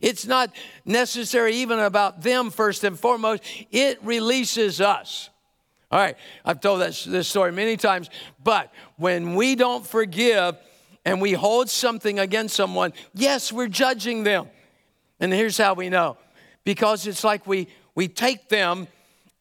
It's 0.00 0.26
not 0.26 0.54
necessary 0.84 1.56
even 1.56 1.80
about 1.80 2.22
them 2.22 2.50
first 2.50 2.84
and 2.84 2.98
foremost, 2.98 3.42
it 3.72 3.98
releases 4.04 4.80
us. 4.80 5.30
All 5.90 5.98
right, 5.98 6.16
I've 6.44 6.60
told 6.60 6.80
this, 6.80 7.04
this 7.04 7.26
story 7.26 7.50
many 7.50 7.76
times, 7.76 8.10
but 8.44 8.72
when 8.96 9.34
we 9.34 9.56
don't 9.56 9.84
forgive 9.84 10.56
and 11.04 11.20
we 11.20 11.32
hold 11.32 11.68
something 11.68 12.20
against 12.20 12.54
someone, 12.54 12.92
yes, 13.12 13.52
we're 13.52 13.66
judging 13.66 14.22
them. 14.22 14.48
And 15.18 15.32
here's 15.32 15.58
how 15.58 15.74
we 15.74 15.88
know 15.88 16.16
because 16.64 17.06
it's 17.08 17.24
like 17.24 17.46
we, 17.46 17.66
we 17.96 18.06
take 18.06 18.48
them 18.48 18.86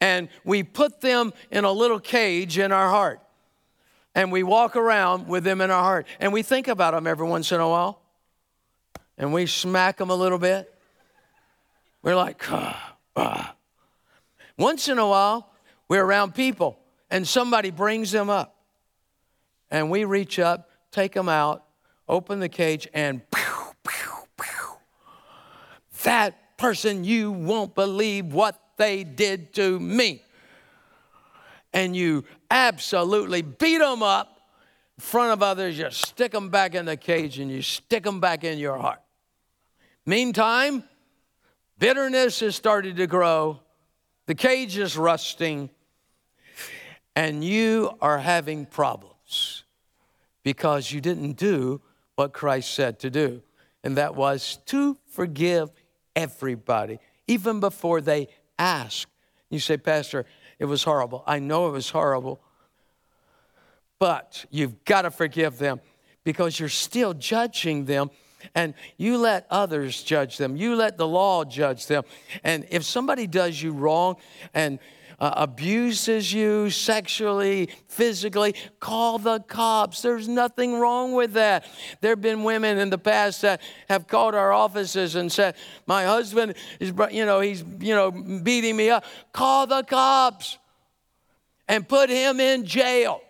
and 0.02 0.30
we 0.44 0.64
put 0.64 1.02
them 1.02 1.34
in 1.52 1.66
a 1.66 1.72
little 1.72 2.00
cage 2.00 2.58
in 2.58 2.72
our 2.72 2.90
heart. 2.90 3.20
And 4.16 4.32
we 4.32 4.42
walk 4.42 4.76
around 4.76 5.28
with 5.28 5.44
them 5.44 5.62
in 5.62 5.70
our 5.70 5.84
heart. 5.84 6.08
And 6.20 6.34
we 6.34 6.42
think 6.42 6.68
about 6.68 6.94
them 6.94 7.06
every 7.06 7.28
once 7.28 7.52
in 7.52 7.60
a 7.60 7.70
while. 7.70 8.02
And 9.18 9.32
we 9.34 9.46
smack 9.46 9.98
them 9.98 10.10
a 10.10 10.16
little 10.16 10.40
bit. 10.40 10.74
We're 12.02 12.16
like, 12.16 12.52
ah, 12.52 12.96
ah. 13.16 13.56
Once 14.58 14.88
in 14.88 14.98
a 14.98 15.08
while, 15.08 15.49
we're 15.90 16.06
around 16.06 16.36
people 16.36 16.80
and 17.10 17.28
somebody 17.28 17.72
brings 17.72 18.12
them 18.12 18.30
up. 18.30 18.56
And 19.72 19.90
we 19.90 20.06
reach 20.06 20.40
up, 20.40 20.70
take 20.92 21.14
them 21.14 21.30
out, 21.30 21.66
open 22.08 22.40
the 22.40 22.50
cage, 22.50 22.88
and 22.94 23.22
pew, 23.32 23.74
pew, 23.88 24.12
pew. 24.40 24.78
that 26.04 26.58
person, 26.58 27.04
you 27.04 27.32
won't 27.32 27.76
believe 27.76 28.34
what 28.34 28.60
they 28.78 29.04
did 29.04 29.54
to 29.54 29.80
me. 29.80 30.24
And 31.74 31.96
you 31.96 32.24
absolutely 32.50 33.42
beat 33.42 33.78
them 33.78 34.02
up 34.02 34.40
in 34.98 35.02
front 35.02 35.32
of 35.32 35.44
others, 35.44 35.78
you 35.78 35.90
stick 35.92 36.32
them 36.32 36.50
back 36.50 36.76
in 36.76 36.86
the 36.86 36.98
cage 36.98 37.40
and 37.40 37.50
you 37.50 37.62
stick 37.62 38.04
them 38.04 38.20
back 38.20 38.44
in 38.44 38.58
your 38.58 38.78
heart. 38.78 39.00
Meantime, 40.06 40.84
bitterness 41.78 42.42
has 42.42 42.56
started 42.56 42.98
to 42.98 43.08
grow, 43.08 43.60
the 44.26 44.36
cage 44.36 44.78
is 44.78 44.98
rusting, 44.98 45.70
and 47.20 47.44
you 47.44 47.92
are 48.00 48.18
having 48.18 48.66
problems 48.66 49.66
because 50.42 50.90
you 50.90 51.02
didn't 51.02 51.34
do 51.34 51.82
what 52.16 52.32
Christ 52.32 52.74
said 52.74 52.98
to 53.00 53.10
do, 53.10 53.42
and 53.84 53.98
that 53.98 54.16
was 54.16 54.60
to 54.68 54.98
forgive 55.06 55.70
everybody, 56.16 56.98
even 57.28 57.60
before 57.60 58.00
they 58.00 58.30
ask. 58.58 59.10
You 59.50 59.60
say, 59.60 59.76
Pastor, 59.76 60.26
it 60.60 60.64
was 60.64 60.86
horrible. 60.86 61.26
I 61.28 61.40
know 61.40 61.68
it 61.68 61.72
was 61.72 61.90
horrible, 61.90 62.40
but 64.00 64.46
you've 64.50 64.86
got 64.86 65.02
to 65.02 65.12
forgive 65.12 65.58
them 65.58 65.82
because 66.24 66.58
you're 66.58 66.70
still 66.70 67.14
judging 67.14 67.84
them 67.84 68.12
and 68.56 68.74
you 68.96 69.18
let 69.18 69.46
others 69.50 70.02
judge 70.04 70.38
them. 70.38 70.56
You 70.56 70.74
let 70.78 70.96
the 70.96 71.06
law 71.06 71.44
judge 71.44 71.86
them. 71.88 72.04
And 72.46 72.66
if 72.72 72.86
somebody 72.86 73.28
does 73.28 73.62
you 73.62 73.74
wrong 73.74 74.16
and 74.54 74.80
uh, 75.20 75.34
abuses 75.36 76.34
you 76.34 76.70
sexually, 76.70 77.70
physically, 77.88 78.56
call 78.80 79.18
the 79.18 79.40
cops. 79.40 80.02
There's 80.02 80.28
nothing 80.28 80.80
wrong 80.80 81.14
with 81.14 81.34
that. 81.34 81.66
There 82.02 82.12
have 82.12 82.22
been 82.22 82.44
women 82.44 82.78
in 82.78 82.90
the 82.90 82.98
past 82.98 83.42
that 83.42 83.62
have 83.90 84.08
called 84.08 84.36
our 84.36 84.52
offices 84.52 85.16
and 85.16 85.32
said, 85.32 85.56
"My 85.86 86.06
husband 86.06 86.56
is, 86.80 86.94
you 87.12 87.26
know, 87.26 87.42
he's, 87.42 87.64
you 87.80 87.96
know, 87.96 88.12
beating 88.12 88.76
me 88.76 88.90
up." 88.90 89.04
Call 89.34 89.68
the 89.68 89.84
cops 89.84 90.58
and 91.68 91.88
put 91.88 92.10
him 92.10 92.40
in 92.40 92.66
jail. 92.66 93.22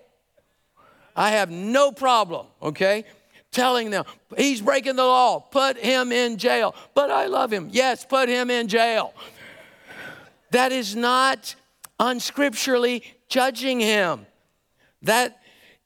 I 1.15 1.31
have 1.31 1.51
no 1.51 1.91
problem, 1.91 2.47
okay? 2.61 3.03
Telling 3.51 3.89
them 3.89 4.05
he's 4.37 4.61
breaking 4.61 4.95
the 4.95 5.05
law, 5.05 5.39
put 5.39 5.77
him 5.77 6.11
in 6.11 6.37
jail. 6.37 6.75
But 6.93 7.09
I 7.11 7.25
love 7.25 7.51
him. 7.51 7.69
Yes, 7.71 8.05
put 8.05 8.29
him 8.29 8.49
in 8.49 8.67
jail. 8.67 9.13
That 10.51 10.71
is 10.71 10.95
not 10.95 11.55
unscripturally 11.99 13.03
judging 13.27 13.79
him. 13.79 14.25
That 15.01 15.41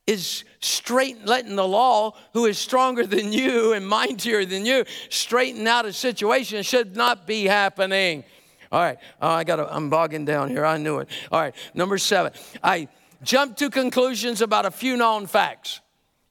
is 0.06 0.44
straight 0.60 1.26
letting 1.26 1.56
the 1.56 1.68
law, 1.68 2.16
who 2.34 2.46
is 2.46 2.58
stronger 2.58 3.06
than 3.06 3.32
you 3.32 3.74
and 3.74 3.88
mightier 3.88 4.46
than 4.46 4.66
you, 4.66 4.86
straighten 5.10 5.66
out 5.68 5.86
a 5.86 5.94
situation 5.94 6.58
that 6.58 6.66
should 6.66 6.96
not 6.96 7.26
be 7.26 7.46
happening. 7.46 8.24
All 8.72 8.82
right, 8.82 8.98
oh, 9.22 9.30
I 9.30 9.44
got. 9.44 9.60
I'm 9.72 9.90
bogging 9.90 10.26
down 10.26 10.50
here. 10.50 10.66
I 10.66 10.78
knew 10.78 11.00
it. 11.00 11.08
All 11.32 11.40
right, 11.40 11.56
number 11.74 11.98
seven. 11.98 12.34
I 12.64 12.88
jump 13.22 13.56
to 13.58 13.70
conclusions 13.70 14.42
about 14.42 14.66
a 14.66 14.72
few 14.72 14.98
known 14.98 15.28
facts. 15.28 15.80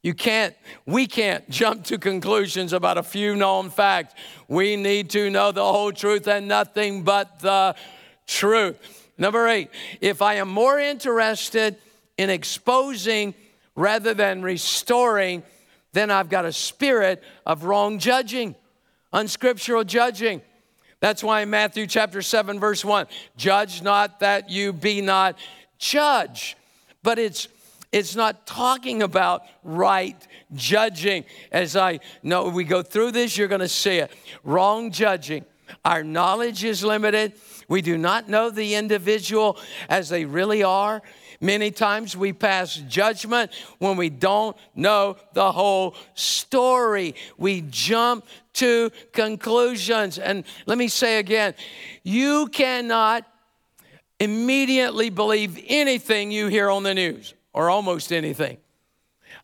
You 0.03 0.15
can't, 0.15 0.55
we 0.85 1.07
can't 1.07 1.49
jump 1.49 1.85
to 1.85 1.99
conclusions 1.99 2.73
about 2.73 2.99
a 2.99 3.05
few 3.05 3.37
known 3.37 3.71
facts. 3.71 4.15
We 4.49 4.75
need 4.75 5.11
to 5.11 5.31
know 5.31 5.53
the 5.53 5.65
whole 5.65 5.93
truth 5.93 6.27
and 6.27 6.49
nothing 6.49 7.05
but 7.05 7.39
the 7.39 7.77
truth. 8.27 9.02
Number 9.23 9.47
eight, 9.47 9.71
if 10.01 10.21
I 10.21 10.35
am 10.35 10.49
more 10.49 10.81
interested 10.81 11.77
in 12.19 12.29
exposing 12.29 13.35
rather 13.77 14.15
than 14.15 14.43
restoring, 14.43 15.45
then 15.93 16.11
I've 16.11 16.29
got 16.29 16.45
a 16.45 16.53
spirit 16.53 17.23
of 17.47 17.63
wrong 17.63 18.01
judging, 18.01 18.57
unscriptural 19.13 19.85
judging. 19.85 20.43
That's 20.99 21.23
why 21.23 21.43
in 21.43 21.51
Matthew 21.51 21.87
chapter 21.87 22.21
7, 22.21 22.59
verse 22.59 22.85
1, 22.85 23.07
judge 23.37 23.81
not 23.81 24.19
that 24.19 24.51
you 24.51 24.73
be 24.73 25.01
not 25.01 25.39
judge. 25.79 26.57
But 27.05 27.21
it's 27.21 27.47
it's 27.93 28.17
not 28.17 28.45
talking 28.45 29.05
about 29.05 29.45
right 29.63 30.17
judging. 30.53 31.27
As 31.53 31.77
I 31.77 32.01
know, 32.25 32.49
we 32.49 32.65
go 32.65 32.83
through 32.83 33.13
this, 33.13 33.39
you're 33.39 33.47
going 33.47 33.61
to 33.61 33.69
see 33.69 33.99
it. 33.99 34.11
Wrong 34.43 34.91
judging. 34.91 35.45
Our 35.85 36.03
knowledge 36.03 36.65
is 36.65 36.83
limited. 36.83 37.35
We 37.73 37.81
do 37.81 37.97
not 37.97 38.29
know 38.29 38.51
the 38.51 38.75
individual 38.75 39.57
as 39.89 40.11
they 40.11 40.27
really 40.27 40.63
are. 40.63 41.01
Many 41.41 41.71
times 41.71 42.15
we 42.15 42.35
pass 42.35 42.75
judgment 42.77 43.51
when 43.79 43.97
we 43.97 44.11
don't 44.11 44.55
know 44.75 45.17
the 45.33 45.51
whole 45.53 45.97
story. 46.13 47.15
We 47.39 47.63
jump 47.63 48.27
to 48.57 48.91
conclusions. 49.13 50.19
And 50.19 50.45
let 50.67 50.77
me 50.77 50.87
say 50.87 51.19
again 51.19 51.55
you 52.03 52.49
cannot 52.49 53.27
immediately 54.21 55.09
believe 55.09 55.59
anything 55.67 56.31
you 56.31 56.49
hear 56.49 56.69
on 56.69 56.83
the 56.83 56.93
news 56.93 57.33
or 57.55 57.71
almost 57.71 58.13
anything. 58.13 58.59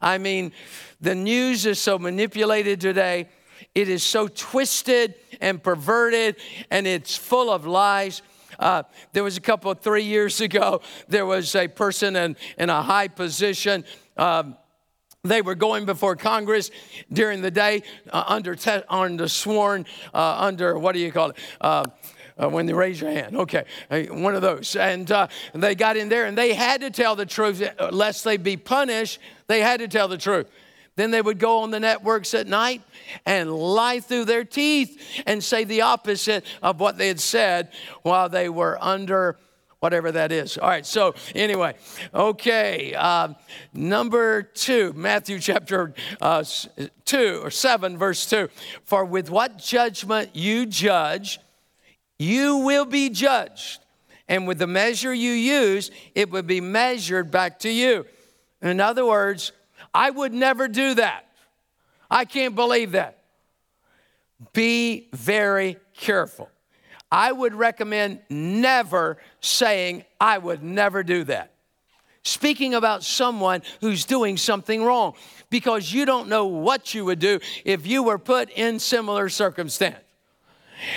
I 0.03 0.19
mean, 0.19 0.53
the 1.01 1.15
news 1.15 1.65
is 1.65 1.79
so 1.79 1.99
manipulated 1.99 2.79
today, 2.79 3.31
it 3.75 3.89
is 3.89 4.03
so 4.03 4.29
twisted 4.29 5.15
and 5.41 5.63
perverted, 5.63 6.37
and 6.71 6.87
it's 6.87 7.17
full 7.17 7.51
of 7.51 7.67
lies. 7.67 8.23
Uh, 8.59 8.83
there 9.13 9.23
was 9.23 9.37
a 9.37 9.41
couple, 9.41 9.71
of 9.71 9.81
three 9.81 10.03
years 10.03 10.41
ago, 10.41 10.81
there 11.09 11.27
was 11.27 11.55
a 11.55 11.69
person 11.69 12.17
in, 12.17 12.37
in 12.59 12.71
a 12.71 12.83
high 12.83 13.09
position. 13.09 13.85
Um, 14.17 14.57
they 15.23 15.43
were 15.43 15.55
going 15.55 15.85
before 15.85 16.17
Congress 16.17 16.71
during 17.13 17.43
the 17.43 17.51
day 17.51 17.83
uh, 18.13 18.25
under, 18.27 18.55
te- 18.55 18.83
under 18.89 19.29
sworn, 19.29 19.87
uh, 20.15 20.37
under 20.39 20.79
what 20.79 20.93
do 20.93 21.01
you 21.01 21.13
call 21.13 21.31
it? 21.31 21.37
Uh, 21.61 21.85
uh, 22.41 22.49
when 22.49 22.67
they 22.67 22.73
raise 22.73 23.01
your 23.01 23.11
hand. 23.11 23.37
Okay, 23.37 23.65
one 24.11 24.37
of 24.37 24.43
those. 24.43 24.77
And 24.77 25.11
uh, 25.11 25.27
they 25.55 25.75
got 25.75 25.97
in 25.97 26.09
there 26.09 26.27
and 26.27 26.39
they 26.39 26.55
had 26.55 26.81
to 26.83 26.91
tell 26.91 27.17
the 27.17 27.27
truth, 27.27 27.69
lest 27.91 28.23
they 28.23 28.37
be 28.37 28.57
punished. 28.57 29.19
They 29.49 29.61
had 29.61 29.81
to 29.81 29.89
tell 29.89 30.07
the 30.07 30.19
truth. 30.19 30.47
Then 30.99 31.13
they 31.13 31.23
would 31.23 31.39
go 31.39 31.59
on 31.59 31.71
the 31.71 31.79
networks 31.79 32.35
at 32.35 32.49
night 32.49 32.83
and 33.25 33.55
lie 33.55 34.01
through 34.01 34.25
their 34.25 34.43
teeth 34.43 35.01
and 35.27 35.45
say 35.45 35.63
the 35.63 35.83
opposite 35.83 36.45
of 36.61 36.81
what 36.81 36.99
they 36.99 37.07
had 37.07 37.21
said 37.21 37.71
while 38.03 38.29
they 38.29 38.49
were 38.49 38.77
under 38.81 39.39
whatever 39.79 40.11
that 40.11 40.33
is. 40.33 40.59
All 40.59 40.69
right, 40.69 40.85
so 40.85 41.15
anyway, 41.37 41.77
okay, 42.13 42.95
uh, 42.95 43.35
number 43.73 44.43
two, 44.43 44.93
Matthew 44.95 45.39
chapter 45.39 45.95
uh, 46.21 46.43
2 47.05 47.43
or 47.45 47.51
7, 47.53 47.97
verse 47.97 48.29
2. 48.29 48.49
For 48.83 49.05
with 49.05 49.31
what 49.31 49.57
judgment 49.57 50.35
you 50.35 50.67
judge, 50.67 51.39
you 52.19 52.57
will 52.57 52.87
be 52.87 53.09
judged. 53.09 53.85
And 54.27 54.49
with 54.49 54.59
the 54.59 54.67
measure 54.67 55.15
you 55.15 55.31
use, 55.31 55.93
it 56.17 56.29
will 56.29 56.43
be 56.43 56.61
measured 56.61 57.31
back 57.31 57.61
to 57.61 57.71
you. 57.71 58.05
In 58.61 58.81
other 58.81 59.07
words, 59.07 59.53
I 59.95 60.11
would 60.11 60.33
never 60.33 60.69
do 60.69 60.95
that. 60.95 61.27
I 62.11 62.25
can't 62.25 62.55
believe 62.55 62.93
that. 62.93 63.19
Be 64.53 65.09
very 65.13 65.77
careful. 65.95 66.49
I 67.11 67.33
would 67.33 67.55
recommend 67.55 68.21
never 68.29 69.19
saying, 69.41 70.05
I 70.21 70.39
would 70.39 70.63
never 70.63 71.03
do 71.03 71.25
that. 71.25 71.53
Speaking 72.23 72.75
about 72.75 73.03
someone 73.03 73.63
who's 73.81 74.05
doing 74.05 74.37
something 74.37 74.85
wrong 74.85 75.15
because 75.49 75.93
you 75.93 76.05
don't 76.05 76.29
know 76.29 76.47
what 76.47 76.95
you 76.95 77.05
would 77.07 77.19
do 77.19 77.41
if 77.65 77.87
you 77.87 78.03
were 78.03 78.19
put 78.19 78.51
in 78.51 78.79
similar 78.79 79.29
circumstance. 79.29 79.99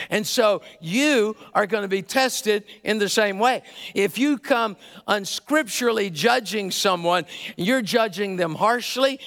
And 0.10 0.26
so 0.26 0.62
you 0.80 1.36
are 1.54 1.66
going 1.66 1.84
to 1.84 1.88
be 1.88 2.02
tested 2.02 2.64
in 2.84 2.98
the 2.98 3.10
same 3.10 3.40
way. 3.40 3.64
If 3.94 4.18
you 4.18 4.38
come 4.38 4.78
unscripturally 5.08 6.12
judging 6.12 6.72
someone, 6.72 7.26
you're 7.58 7.82
judging 7.82 8.36
them 8.36 8.56
harshly, 8.56 9.20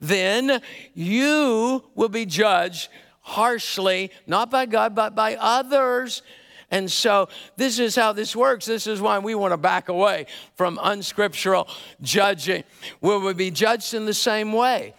then 0.00 0.62
you 0.94 1.84
will 1.94 2.08
be 2.08 2.26
judged 2.26 2.88
harshly, 3.20 4.10
not 4.26 4.50
by 4.50 4.66
God, 4.66 4.94
but 4.94 5.14
by 5.14 5.36
others. 5.36 6.22
And 6.70 6.90
so, 6.90 7.28
this 7.56 7.78
is 7.78 7.96
how 7.96 8.12
this 8.12 8.36
works. 8.36 8.66
This 8.66 8.86
is 8.86 9.00
why 9.00 9.18
we 9.18 9.34
want 9.34 9.52
to 9.52 9.56
back 9.56 9.88
away 9.88 10.26
from 10.54 10.78
unscriptural 10.82 11.66
judging. 12.02 12.64
Will 13.00 13.20
we 13.20 13.32
be 13.32 13.50
judged 13.50 13.94
in 13.94 14.04
the 14.04 14.14
same 14.14 14.52
way? 14.52 14.94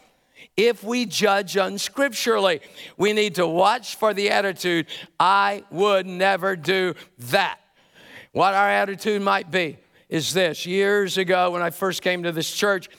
If 0.60 0.84
we 0.84 1.06
judge 1.06 1.56
unscripturally. 1.56 2.60
We 2.98 3.13
need 3.13 3.36
to 3.36 3.48
watch 3.48 3.95
for 3.95 4.13
the 4.13 4.30
attitude, 4.32 4.88
I 5.17 5.63
would 5.72 6.06
never 6.06 6.58
do 6.58 6.95
that. 7.19 7.60
What 8.34 8.54
our 8.54 8.69
attitude 8.69 9.22
might 9.22 9.50
be 9.50 9.78
is 10.10 10.34
this 10.34 10.65
years 10.65 11.17
ago, 11.17 11.52
when 11.52 11.62
I 11.62 11.69
first 11.69 12.02
came 12.02 12.24
to 12.24 12.34
this 12.34 12.52
church, 12.52 12.89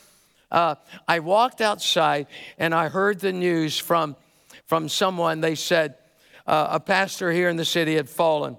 uh, 0.51 0.77
I 1.07 1.19
walked 1.19 1.61
outside 1.61 2.29
and 2.57 2.75
I 2.75 2.89
heard 2.89 3.21
the 3.21 3.33
news 3.33 3.79
from, 3.79 4.17
from 4.65 4.89
someone. 4.89 5.43
They 5.43 5.55
said 5.55 5.97
uh, 6.47 6.69
a 6.71 6.81
pastor 6.81 7.31
here 7.31 7.51
in 7.51 7.57
the 7.57 7.67
city 7.67 7.95
had 7.95 8.09
fallen. 8.09 8.57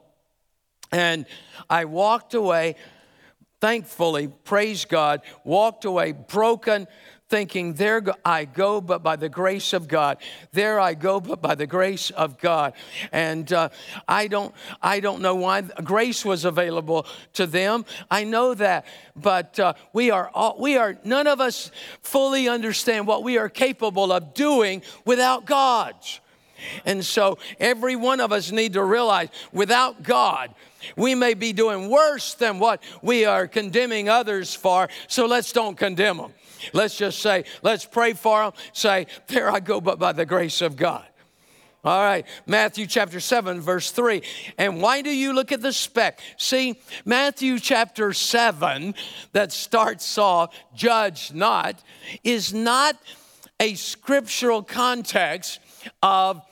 And 0.91 1.25
I 1.71 1.85
walked 1.85 2.35
away, 2.35 2.75
thankfully, 3.61 4.27
praise 4.27 4.85
God, 4.85 5.21
walked 5.43 5.85
away 5.85 6.11
broken, 6.11 6.87
thinking, 7.31 7.73
There 7.73 8.03
I 8.25 8.45
go, 8.45 8.81
but 8.81 9.01
by 9.01 9.15
the 9.15 9.29
grace 9.29 9.71
of 9.71 9.87
God. 9.87 10.17
There 10.51 10.79
I 10.79 10.93
go, 10.93 11.21
but 11.21 11.41
by 11.41 11.55
the 11.55 11.65
grace 11.65 12.11
of 12.11 12.37
God. 12.37 12.73
And 13.11 13.51
uh, 13.51 13.69
I, 14.07 14.27
don't, 14.27 14.53
I 14.81 14.99
don't 14.99 15.21
know 15.21 15.35
why 15.35 15.61
grace 15.61 16.25
was 16.25 16.43
available 16.43 17.07
to 17.33 17.47
them. 17.47 17.85
I 18.11 18.25
know 18.25 18.53
that. 18.53 18.85
But 19.15 19.59
uh, 19.59 19.73
we, 19.93 20.11
are 20.11 20.29
all, 20.33 20.57
we 20.59 20.77
are, 20.77 20.97
none 21.05 21.25
of 21.25 21.39
us 21.39 21.71
fully 22.01 22.49
understand 22.49 23.07
what 23.07 23.23
we 23.23 23.37
are 23.37 23.49
capable 23.49 24.11
of 24.11 24.33
doing 24.33 24.83
without 25.05 25.45
God's. 25.45 26.19
And 26.85 27.03
so 27.03 27.39
every 27.59 27.95
one 27.95 28.19
of 28.19 28.31
us 28.31 28.51
need 28.51 28.73
to 28.73 28.83
realize 28.83 29.29
without 29.51 30.03
God, 30.03 30.53
we 30.95 31.15
may 31.15 31.33
be 31.33 31.53
doing 31.53 31.89
worse 31.89 32.33
than 32.33 32.59
what 32.59 32.83
we 33.01 33.25
are 33.25 33.47
condemning 33.47 34.09
others 34.09 34.53
for, 34.53 34.89
so 35.07 35.25
let's 35.25 35.51
don't 35.53 35.77
condemn 35.77 36.17
them. 36.17 36.33
Let's 36.73 36.97
just 36.97 37.19
say, 37.19 37.45
let's 37.61 37.85
pray 37.85 38.13
for 38.13 38.43
them. 38.43 38.53
Say, 38.73 39.07
there 39.27 39.49
I 39.49 39.59
go, 39.59 39.81
but 39.81 39.99
by 39.99 40.11
the 40.11 40.25
grace 40.25 40.61
of 40.61 40.75
God. 40.75 41.05
All 41.83 42.03
right, 42.03 42.27
Matthew 42.45 42.85
chapter 42.85 43.19
7, 43.19 43.59
verse 43.59 43.89
3. 43.89 44.21
And 44.59 44.83
why 44.83 45.01
do 45.01 45.09
you 45.09 45.33
look 45.33 45.51
at 45.51 45.61
the 45.61 45.73
speck? 45.73 46.19
See, 46.37 46.79
Matthew 47.05 47.57
chapter 47.57 48.13
7, 48.13 48.93
that 49.33 49.51
starts 49.51 50.15
off, 50.19 50.55
judge 50.75 51.33
not, 51.33 51.81
is 52.23 52.53
not 52.53 52.97
a 53.59 53.73
scriptural 53.73 54.61
context 54.61 55.59
of 56.03 56.43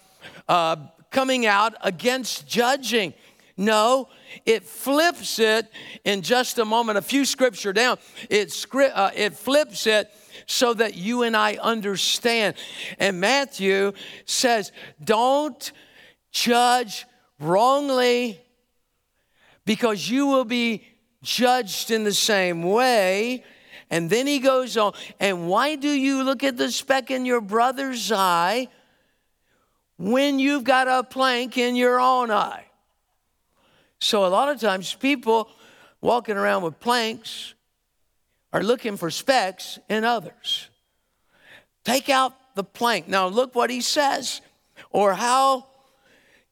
uh, 0.47 0.77
coming 1.11 1.45
out 1.45 1.75
against 1.81 2.47
judging. 2.47 3.13
No, 3.59 4.07
it 4.45 4.63
flips 4.63 5.37
it 5.37 5.69
in 6.05 6.21
just 6.21 6.59
a 6.59 6.65
moment, 6.65 6.97
a 6.97 7.01
few 7.01 7.25
scripture 7.25 7.73
down. 7.73 7.97
It, 8.29 8.65
uh, 8.73 9.11
it 9.13 9.33
flips 9.33 9.85
it 9.85 10.09
so 10.47 10.73
that 10.75 10.95
you 10.95 11.23
and 11.23 11.35
I 11.35 11.55
understand. 11.55 12.55
And 12.99 13.19
Matthew 13.19 13.91
says, 14.23 14.71
don't 15.03 15.73
judge 16.31 17.05
wrongly 17.37 18.39
because 19.65 20.09
you 20.09 20.27
will 20.27 20.45
be 20.45 20.87
judged 21.21 21.91
in 21.91 22.05
the 22.05 22.13
same 22.13 22.63
way. 22.63 23.43
And 23.89 24.09
then 24.09 24.25
he 24.25 24.39
goes 24.39 24.77
on, 24.77 24.93
and 25.19 25.49
why 25.49 25.75
do 25.75 25.89
you 25.89 26.23
look 26.23 26.45
at 26.45 26.55
the 26.55 26.71
speck 26.71 27.11
in 27.11 27.25
your 27.25 27.41
brother's 27.41 28.09
eye 28.09 28.69
when 29.97 30.39
you've 30.39 30.63
got 30.63 30.87
a 30.87 31.03
plank 31.03 31.57
in 31.57 31.75
your 31.75 31.99
own 31.99 32.31
eye? 32.31 32.68
So, 33.99 34.25
a 34.25 34.27
lot 34.27 34.49
of 34.49 34.59
times, 34.59 34.93
people 34.93 35.49
walking 36.01 36.37
around 36.37 36.63
with 36.63 36.79
planks 36.79 37.53
are 38.53 38.63
looking 38.63 38.97
for 38.97 39.11
specks 39.11 39.77
in 39.89 40.03
others. 40.03 40.69
Take 41.83 42.09
out 42.09 42.33
the 42.55 42.63
plank. 42.63 43.07
Now, 43.07 43.27
look 43.27 43.55
what 43.55 43.69
he 43.69 43.81
says. 43.81 44.41
Or, 44.91 45.13
how 45.13 45.67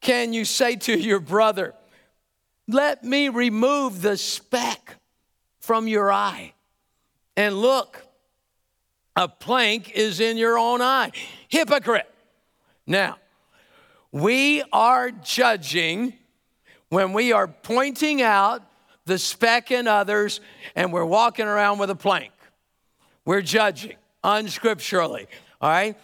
can 0.00 0.32
you 0.32 0.44
say 0.44 0.76
to 0.76 0.98
your 0.98 1.20
brother, 1.20 1.74
Let 2.66 3.02
me 3.02 3.30
remove 3.30 4.02
the 4.02 4.16
speck 4.16 4.96
from 5.60 5.88
your 5.88 6.12
eye? 6.12 6.52
And 7.36 7.56
look, 7.56 8.04
a 9.16 9.26
plank 9.26 9.90
is 9.92 10.20
in 10.20 10.36
your 10.36 10.58
own 10.58 10.82
eye. 10.82 11.12
Hypocrite. 11.48 12.08
Now, 12.86 13.18
we 14.12 14.62
are 14.72 15.10
judging 15.10 16.14
when 16.88 17.12
we 17.12 17.32
are 17.32 17.48
pointing 17.48 18.22
out 18.22 18.62
the 19.04 19.18
speck 19.18 19.70
in 19.70 19.88
others 19.88 20.40
and 20.74 20.92
we're 20.92 21.04
walking 21.04 21.46
around 21.46 21.78
with 21.78 21.90
a 21.90 21.96
plank. 21.96 22.32
We're 23.24 23.42
judging 23.42 23.96
unscripturally, 24.24 25.26
all 25.60 25.70
right? 25.70 25.96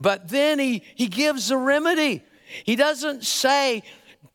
But 0.00 0.28
then 0.28 0.58
he, 0.58 0.82
he 0.94 1.08
gives 1.08 1.50
a 1.50 1.56
remedy. 1.56 2.22
He 2.64 2.76
doesn't 2.76 3.24
say, 3.24 3.82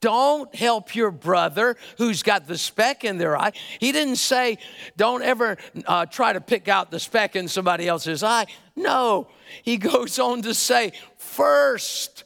don't 0.01 0.53
help 0.55 0.95
your 0.95 1.12
brother 1.12 1.75
who's 1.97 2.23
got 2.23 2.47
the 2.47 2.57
speck 2.57 3.03
in 3.03 3.17
their 3.17 3.38
eye. 3.38 3.51
He 3.79 3.91
didn't 3.91 4.15
say, 4.15 4.57
don't 4.95 5.23
ever 5.23 5.57
uh, 5.85 6.05
try 6.05 6.33
to 6.33 6.41
pick 6.41 6.67
out 6.67 6.91
the 6.91 6.99
speck 6.99 7.35
in 7.35 7.47
somebody 7.47 7.88
else's 7.88 8.23
eye. 8.23 8.45
No, 8.75 9.27
he 9.63 9.77
goes 9.77 10.19
on 10.19 10.41
to 10.43 10.53
say, 10.53 10.93
first, 11.17 12.23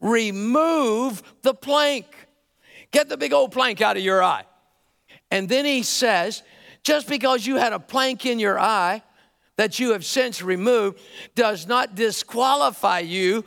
remove 0.00 1.22
the 1.42 1.54
plank. 1.54 2.06
Get 2.92 3.08
the 3.08 3.16
big 3.16 3.32
old 3.32 3.52
plank 3.52 3.80
out 3.80 3.96
of 3.96 4.02
your 4.02 4.22
eye. 4.22 4.44
And 5.30 5.48
then 5.48 5.64
he 5.64 5.82
says, 5.82 6.42
Just 6.84 7.08
because 7.08 7.46
you 7.46 7.56
had 7.56 7.72
a 7.72 7.80
plank 7.80 8.26
in 8.26 8.38
your 8.38 8.58
eye 8.58 9.02
that 9.56 9.78
you 9.78 9.92
have 9.92 10.04
since 10.04 10.42
removed 10.42 11.00
does 11.34 11.66
not 11.66 11.94
disqualify 11.94 13.00
you 13.00 13.44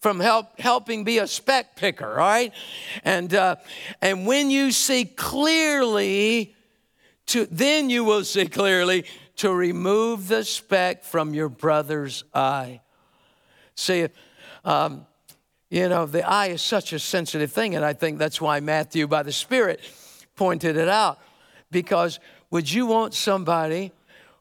from 0.00 0.20
help, 0.20 0.60
helping 0.60 1.02
be 1.02 1.18
a 1.18 1.26
speck 1.26 1.76
picker, 1.76 2.06
all 2.06 2.16
right? 2.16 2.52
And, 3.04 3.32
uh, 3.34 3.56
and 4.02 4.26
when 4.26 4.50
you 4.50 4.70
see 4.70 5.06
clearly, 5.06 6.54
to, 7.26 7.46
then 7.46 7.88
you 7.88 8.04
will 8.04 8.24
see 8.24 8.46
clearly 8.46 9.06
to 9.36 9.52
remove 9.52 10.28
the 10.28 10.44
speck 10.44 11.04
from 11.04 11.32
your 11.32 11.48
brother's 11.48 12.22
eye. 12.34 12.82
See, 13.74 14.08
um, 14.64 15.06
you 15.70 15.88
know, 15.88 16.06
the 16.06 16.28
eye 16.28 16.48
is 16.48 16.62
such 16.62 16.92
a 16.92 16.98
sensitive 16.98 17.52
thing, 17.52 17.74
and 17.74 17.84
I 17.84 17.92
think 17.92 18.18
that's 18.18 18.40
why 18.40 18.60
Matthew, 18.60 19.06
by 19.06 19.22
the 19.22 19.32
Spirit, 19.32 19.80
pointed 20.36 20.76
it 20.76 20.88
out. 20.88 21.18
Because 21.70 22.20
would 22.50 22.70
you 22.70 22.86
want 22.86 23.14
somebody 23.14 23.92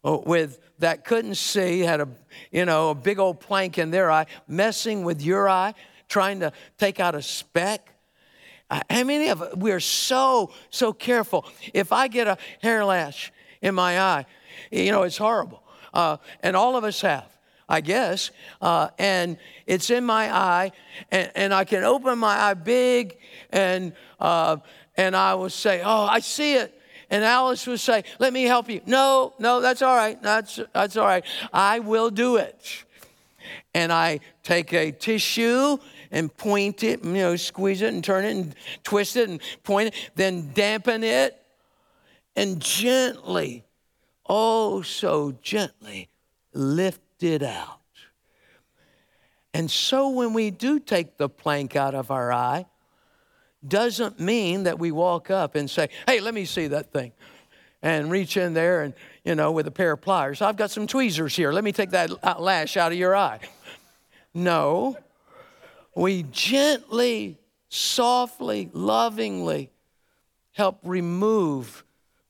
uh, 0.05 0.17
with 0.25 0.59
that 0.79 1.05
couldn't 1.05 1.35
see, 1.35 1.79
had 1.79 2.01
a 2.01 2.07
you 2.51 2.65
know 2.65 2.91
a 2.91 2.95
big 2.95 3.19
old 3.19 3.39
plank 3.39 3.77
in 3.77 3.89
their 3.91 4.11
eye, 4.11 4.25
messing 4.47 5.03
with 5.03 5.21
your 5.21 5.49
eye, 5.49 5.73
trying 6.07 6.41
to 6.41 6.51
take 6.77 6.99
out 6.99 7.15
a 7.15 7.21
speck? 7.21 7.89
How 8.89 9.03
many 9.03 9.29
of 9.29 9.41
us, 9.41 9.55
we're 9.55 9.79
so, 9.79 10.51
so 10.69 10.93
careful. 10.93 11.45
If 11.73 11.91
I 11.91 12.07
get 12.07 12.27
a 12.27 12.37
hair 12.61 12.83
lash 12.83 13.31
in 13.61 13.75
my 13.75 13.99
eye, 13.99 14.25
you 14.71 14.91
know, 14.91 15.03
it's 15.03 15.17
horrible. 15.17 15.63
Uh, 15.93 16.17
and 16.41 16.55
all 16.55 16.75
of 16.75 16.83
us 16.83 17.01
have. 17.01 17.32
I 17.69 17.81
guess, 17.81 18.31
uh, 18.61 18.89
and 18.99 19.37
it's 19.65 19.89
in 19.89 20.03
my 20.05 20.33
eye, 20.33 20.71
and, 21.11 21.31
and, 21.35 21.53
I 21.53 21.63
can 21.63 21.83
open 21.83 22.19
my 22.19 22.37
eye 22.37 22.53
big, 22.53 23.17
and 23.51 23.93
uh, 24.19 24.57
and 24.97 25.15
I 25.15 25.35
will 25.35 25.49
say, 25.49 25.81
"Oh, 25.83 26.03
I 26.03 26.19
see 26.19 26.55
it," 26.55 26.77
and 27.09 27.23
Alice 27.23 27.65
would 27.67 27.79
say, 27.79 28.03
"Let 28.19 28.33
me 28.33 28.43
help 28.43 28.69
you." 28.69 28.81
No, 28.85 29.33
no, 29.39 29.61
that's 29.61 29.81
all 29.81 29.95
right. 29.95 30.21
That's 30.21 30.59
that's 30.73 30.97
all 30.97 31.07
right. 31.07 31.25
I 31.53 31.79
will 31.79 32.09
do 32.09 32.35
it, 32.35 32.83
and 33.73 33.91
I 33.91 34.19
take 34.43 34.73
a 34.73 34.91
tissue 34.91 35.77
and 36.11 36.35
point 36.37 36.83
it, 36.83 37.03
you 37.03 37.13
know, 37.13 37.35
squeeze 37.35 37.81
it 37.81 37.91
and 37.91 38.03
turn 38.03 38.23
it 38.23 38.31
and 38.31 38.55
twist 38.83 39.17
it 39.17 39.27
and 39.29 39.41
point 39.63 39.87
it, 39.87 40.11
then 40.15 40.51
dampen 40.53 41.03
it, 41.03 41.41
and 42.35 42.61
gently, 42.61 43.63
oh, 44.29 44.81
so 44.83 45.33
gently 45.41 46.09
lift 46.53 47.02
it 47.23 47.43
out. 47.43 47.79
And 49.53 49.69
so 49.69 50.09
when 50.09 50.33
we 50.33 50.49
do 50.49 50.79
take 50.79 51.17
the 51.17 51.29
plank 51.29 51.75
out 51.75 51.93
of 51.93 52.09
our 52.09 52.33
eye, 52.33 52.65
doesn't 53.65 54.19
mean 54.19 54.63
that 54.63 54.79
we 54.79 54.91
walk 54.91 55.29
up 55.29 55.55
and 55.55 55.69
say, 55.69 55.89
hey, 56.07 56.19
let 56.19 56.33
me 56.33 56.45
see 56.45 56.67
that 56.67 56.91
thing. 56.91 57.11
And 57.81 58.09
reach 58.09 58.35
in 58.35 58.53
there 58.53 58.81
and, 58.81 58.93
you 59.23 59.35
know, 59.35 59.51
with 59.51 59.67
a 59.67 59.71
pair 59.71 59.91
of 59.91 60.01
pliers. 60.01 60.41
I've 60.41 60.55
got 60.55 60.71
some 60.71 60.87
tweezers 60.87 61.35
here. 61.35 61.51
Let 61.51 61.63
me 61.63 61.71
take 61.71 61.91
that 61.91 62.41
lash 62.41 62.77
out 62.77 62.91
of 62.91 62.97
your 62.97 63.15
eye. 63.15 63.39
No. 64.33 64.97
We 65.93 66.23
gently, 66.23 67.37
softly, 67.69 68.69
lovingly 68.73 69.69
help 70.53 70.79
remove 70.83 71.83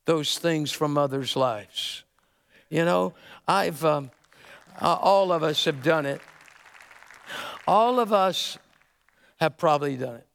those 0.05 0.37
things 0.37 0.71
from 0.71 0.97
others' 0.97 1.35
lives. 1.35 2.03
You 2.69 2.83
know, 2.83 3.13
I've. 3.47 3.85
Um, 3.85 4.11
uh, 4.81 4.93
all 4.93 5.31
of 5.31 5.43
us 5.43 5.65
have 5.65 5.83
done 5.83 6.05
it. 6.05 6.21
All 7.67 7.99
of 7.99 8.11
us 8.11 8.57
have 9.39 9.57
probably 9.57 9.97
done 9.97 10.15
it. 10.15 10.27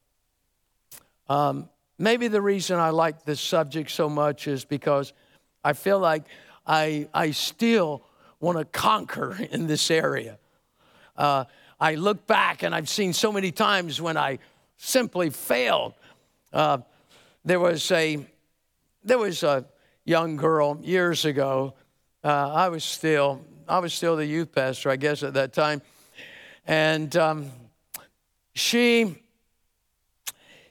Um, 1.28 1.68
maybe 1.98 2.28
the 2.28 2.40
reason 2.40 2.78
I 2.78 2.90
like 2.90 3.24
this 3.24 3.40
subject 3.40 3.90
so 3.90 4.08
much 4.08 4.46
is 4.46 4.64
because 4.64 5.12
I 5.62 5.72
feel 5.72 5.98
like 5.98 6.24
I, 6.66 7.08
I 7.12 7.32
still 7.32 8.02
want 8.40 8.58
to 8.58 8.64
conquer 8.64 9.36
in 9.50 9.66
this 9.66 9.90
area. 9.90 10.38
Uh, 11.16 11.44
I 11.80 11.94
look 11.94 12.26
back 12.26 12.62
and 12.62 12.74
I've 12.74 12.88
seen 12.88 13.12
so 13.12 13.32
many 13.32 13.52
times 13.52 14.00
when 14.00 14.16
I 14.16 14.38
simply 14.76 15.30
failed. 15.30 15.94
Uh, 16.52 16.78
there 17.44 17.60
was 17.60 17.90
a 17.92 18.24
there 19.04 19.18
was 19.18 19.42
a 19.42 19.64
young 20.04 20.36
girl 20.36 20.78
years 20.82 21.24
ago. 21.24 21.74
Uh, 22.22 22.52
I 22.52 22.68
was 22.68 22.84
still 22.84 23.44
I 23.68 23.78
was 23.80 23.92
still 23.92 24.16
the 24.16 24.24
youth 24.24 24.52
pastor, 24.52 24.90
I 24.90 24.96
guess, 24.96 25.22
at 25.22 25.34
that 25.34 25.52
time. 25.52 25.82
And 26.66 27.14
um, 27.16 27.50
she, 28.54 29.16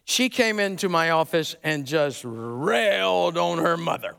she 0.03 0.29
came 0.29 0.59
into 0.59 0.89
my 0.89 1.11
office 1.11 1.55
and 1.63 1.85
just 1.85 2.23
railed 2.25 3.37
on 3.37 3.59
her 3.59 3.77
mother. 3.77 4.15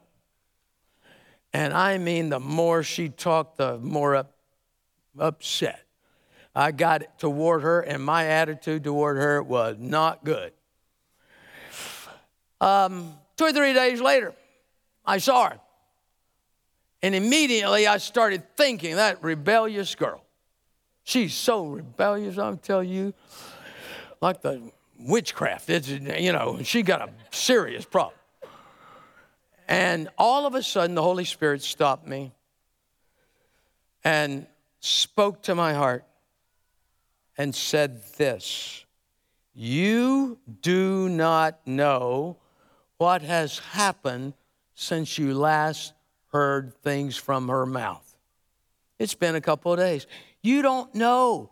And 1.52 1.72
I 1.72 1.98
mean, 1.98 2.28
the 2.28 2.40
more 2.40 2.82
she 2.82 3.08
talked, 3.08 3.56
the 3.56 3.78
more 3.78 4.14
up, 4.14 4.34
upset 5.18 5.84
I 6.54 6.72
got 6.72 7.18
toward 7.20 7.62
her, 7.62 7.80
and 7.80 8.04
my 8.04 8.26
attitude 8.26 8.82
toward 8.82 9.16
her 9.16 9.40
was 9.40 9.76
not 9.78 10.24
good. 10.24 10.52
Um, 12.60 13.14
two 13.36 13.44
or 13.44 13.52
three 13.52 13.72
days 13.72 14.00
later, 14.00 14.34
I 15.06 15.18
saw 15.18 15.50
her. 15.50 15.60
And 17.02 17.14
immediately 17.14 17.86
I 17.86 17.98
started 17.98 18.56
thinking 18.56 18.96
that 18.96 19.22
rebellious 19.22 19.94
girl. 19.94 20.24
She's 21.04 21.32
so 21.32 21.66
rebellious, 21.66 22.38
I'm 22.38 22.58
telling 22.58 22.90
you, 22.90 23.14
like 24.20 24.42
the 24.42 24.70
witchcraft. 24.98 25.70
It's, 25.70 25.88
you 25.88 26.32
know, 26.32 26.60
she 26.62 26.82
got 26.82 27.08
a 27.08 27.10
serious 27.30 27.84
problem. 27.84 28.14
And 29.68 30.08
all 30.18 30.46
of 30.46 30.54
a 30.54 30.62
sudden, 30.62 30.94
the 30.94 31.02
Holy 31.02 31.24
Spirit 31.24 31.62
stopped 31.62 32.06
me 32.06 32.32
and 34.02 34.46
spoke 34.80 35.42
to 35.42 35.54
my 35.54 35.74
heart 35.74 36.04
and 37.36 37.54
said 37.54 38.02
this 38.16 38.84
You 39.54 40.38
do 40.62 41.08
not 41.08 41.66
know 41.66 42.38
what 42.96 43.22
has 43.22 43.58
happened 43.58 44.34
since 44.74 45.18
you 45.18 45.34
last 45.34 45.92
heard 46.28 46.74
things 46.82 47.16
from 47.16 47.48
her 47.48 47.66
mouth. 47.66 48.04
It's 48.98 49.14
been 49.14 49.34
a 49.34 49.40
couple 49.40 49.72
of 49.72 49.78
days. 49.78 50.06
You 50.42 50.62
don't 50.62 50.94
know 50.94 51.50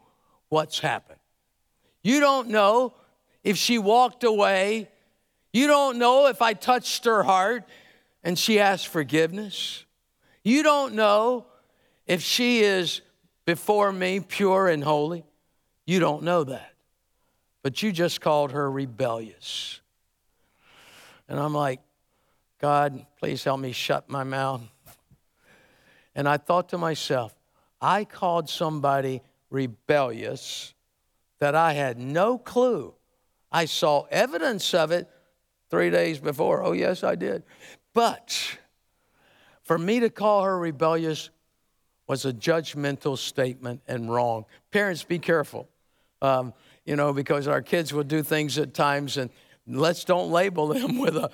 what's 0.49 0.79
happened. 0.79 1.19
You 2.03 2.21
don't 2.21 2.49
know 2.49 2.95
if 3.43 3.57
she 3.57 3.79
walked 3.79 4.25
away. 4.25 4.89
You 5.53 5.67
don't 5.67 5.99
know 5.99 6.27
if 6.27 6.43
I 6.43 6.53
touched 6.53 7.05
her 7.05 7.23
heart 7.23 7.65
and 8.23 8.39
she 8.39 8.59
asked 8.59 8.89
forgiveness. 8.89 9.85
You 10.43 10.63
don't 10.63 10.95
know 10.95 11.47
if 12.07 12.23
she 12.23 12.61
is 12.61 13.01
before 13.45 13.93
me 13.93 14.21
pure 14.21 14.69
and 14.69 14.83
holy. 14.85 15.25
You 15.87 16.01
don't 16.01 16.23
know 16.25 16.45
that. 16.45 16.73
But 17.63 17.83
you 17.83 17.93
just 17.93 18.21
called 18.21 18.53
her 18.53 18.71
rebellious. 18.71 19.81
And 21.29 21.41
I'm 21.41 21.55
like, 21.55 21.81
God, 22.59 23.07
please 23.19 23.45
help 23.45 23.61
me 23.61 23.73
shut 23.73 24.09
my 24.09 24.25
mouth. 24.25 24.63
And 26.15 26.29
I 26.29 26.39
thought 26.39 26.71
to 26.71 26.79
myself, 26.79 27.35
I 27.81 28.05
called 28.05 28.49
somebody 28.49 29.23
rebellious 29.51 30.75
that 31.39 31.55
I 31.55 31.75
had 31.75 31.99
no 31.99 32.39
clue. 32.39 32.95
I 33.53 33.67
saw 33.67 34.07
evidence 34.11 34.73
of 34.73 34.91
it 34.91 35.09
three 35.71 35.91
days 35.91 36.19
before. 36.19 36.65
Oh, 36.65 36.73
yes, 36.73 37.05
I 37.05 37.15
did. 37.15 37.43
But 37.93 38.59
for 39.63 39.79
me 39.79 40.01
to 40.01 40.11
call 40.11 40.45
her 40.45 40.59
rebellious 40.59 41.31
was 42.07 42.25
a 42.25 42.33
judgmental 42.33 43.19
statement 43.19 43.83
and 43.89 44.11
wrong. 44.11 44.47
Parents, 44.71 45.03
be 45.03 45.19
careful, 45.19 45.69
um, 46.23 46.55
you 46.85 46.97
know, 46.97 47.13
because 47.13 47.49
our 47.49 47.61
kids 47.61 47.93
will 47.93 48.05
do 48.05 48.23
things 48.23 48.59
at 48.59 48.75
times 48.75 49.17
and 49.17 49.31
Let's 49.69 50.05
don't 50.05 50.31
label 50.31 50.69
them 50.69 50.99
with 51.01 51.17
a, 51.17 51.31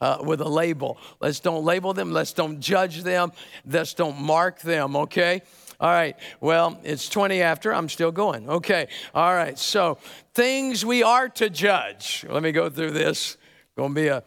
uh, 0.00 0.18
with 0.22 0.40
a 0.40 0.48
label. 0.48 0.98
Let's 1.20 1.40
don't 1.40 1.64
label 1.64 1.92
them. 1.92 2.12
Let's 2.12 2.32
don't 2.32 2.60
judge 2.60 3.02
them. 3.02 3.32
Let's 3.66 3.94
don't 3.94 4.20
mark 4.20 4.60
them, 4.60 4.96
okay? 4.96 5.42
All 5.80 5.90
right. 5.90 6.16
Well, 6.40 6.80
it's 6.84 7.08
20 7.08 7.42
after. 7.42 7.74
I'm 7.74 7.88
still 7.88 8.12
going. 8.12 8.48
Okay. 8.48 8.88
All 9.14 9.34
right. 9.34 9.58
So, 9.58 9.98
things 10.32 10.84
we 10.84 11.02
are 11.02 11.28
to 11.30 11.50
judge. 11.50 12.24
Let 12.28 12.42
me 12.42 12.52
go 12.52 12.70
through 12.70 12.92
this. 12.92 13.36
To 13.76 13.88
be 13.88 14.06
a, 14.06 14.22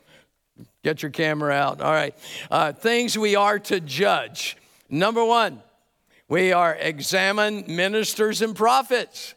get 0.83 1.01
your 1.01 1.11
camera 1.11 1.53
out. 1.53 1.81
All 1.81 1.91
right. 1.91 2.15
Uh, 2.51 2.73
things 2.73 3.17
we 3.17 3.35
are 3.35 3.59
to 3.59 3.79
judge. 3.79 4.57
Number 4.89 5.23
one, 5.23 5.63
we 6.27 6.51
are 6.51 6.75
examine 6.75 7.63
ministers 7.67 8.41
and 8.41 8.55
prophets. 8.55 9.33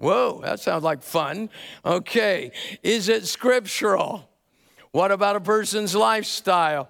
Whoa, 0.00 0.40
that 0.40 0.60
sounds 0.60 0.82
like 0.82 1.02
fun. 1.02 1.50
Okay, 1.84 2.52
is 2.82 3.10
it 3.10 3.26
scriptural? 3.26 4.26
What 4.92 5.12
about 5.12 5.36
a 5.36 5.40
person's 5.40 5.94
lifestyle? 5.94 6.88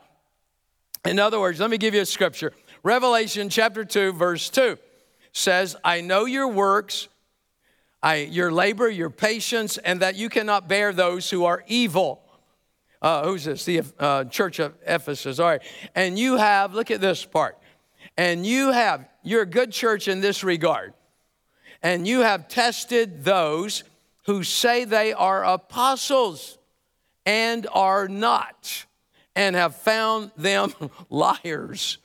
In 1.05 1.19
other 1.19 1.41
words, 1.41 1.59
let 1.59 1.71
me 1.71 1.77
give 1.77 1.93
you 1.93 2.03
a 2.03 2.07
scripture. 2.07 2.53
Revelation 2.85 3.49
chapter 3.49 3.85
2, 3.85 4.13
verse 4.13 4.49
2 4.49 4.79
says, 5.33 5.75
I 5.83 6.03
know 6.03 6.25
your 6.25 6.47
works, 6.47 7.09
I, 8.01 8.19
your 8.19 8.53
labor, 8.53 8.89
your 8.89 9.11
patience, 9.11 9.77
and 9.77 9.99
that 10.01 10.15
you 10.15 10.29
cannot 10.29 10.69
bear 10.69 10.93
those 10.93 11.29
who 11.29 11.45
are 11.47 11.65
evil. 11.67 12.23
Uh, 13.03 13.25
who's 13.25 13.43
this? 13.43 13.65
The 13.65 13.83
uh, 13.99 14.25
church 14.25 14.61
of 14.61 14.75
Ephesus. 14.87 15.41
All 15.41 15.49
right. 15.49 15.63
And 15.97 16.17
you 16.17 16.37
have, 16.37 16.75
look 16.75 16.93
at 16.93 17.01
this 17.01 17.25
part. 17.25 17.59
And 18.17 18.47
you 18.47 18.71
have, 18.71 19.05
you're 19.25 19.43
a 19.43 19.47
good 19.47 19.73
church 19.73 20.07
in 20.07 20.21
this 20.21 20.45
regard. 20.45 20.95
And 21.83 22.07
you 22.07 22.21
have 22.21 22.49
tested 22.49 23.25
those 23.25 23.85
who 24.27 24.43
say 24.43 24.85
they 24.85 25.13
are 25.13 25.45
apostles 25.45 26.59
and 27.25 27.67
are 27.73 28.09
not, 28.09 28.87
and 29.35 29.57
have 29.57 29.77
found 29.77 30.31
them 30.37 30.75
liars. 31.11 31.99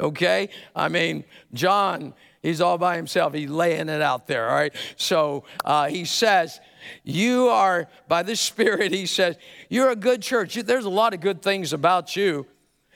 Okay? 0.00 0.48
I 0.74 0.88
mean, 0.88 1.24
John, 1.52 2.14
he's 2.42 2.60
all 2.60 2.78
by 2.78 2.96
himself. 2.96 3.34
He's 3.34 3.50
laying 3.50 3.88
it 3.88 4.02
out 4.02 4.26
there, 4.26 4.48
all 4.48 4.56
right? 4.56 4.74
So 4.96 5.44
uh, 5.64 5.88
he 5.88 6.04
says, 6.04 6.60
You 7.04 7.48
are, 7.48 7.88
by 8.08 8.22
the 8.22 8.36
Spirit, 8.36 8.92
he 8.92 9.06
says, 9.06 9.36
You're 9.68 9.90
a 9.90 9.96
good 9.96 10.22
church. 10.22 10.54
There's 10.54 10.84
a 10.84 10.90
lot 10.90 11.14
of 11.14 11.20
good 11.20 11.42
things 11.42 11.72
about 11.72 12.16
you. 12.16 12.46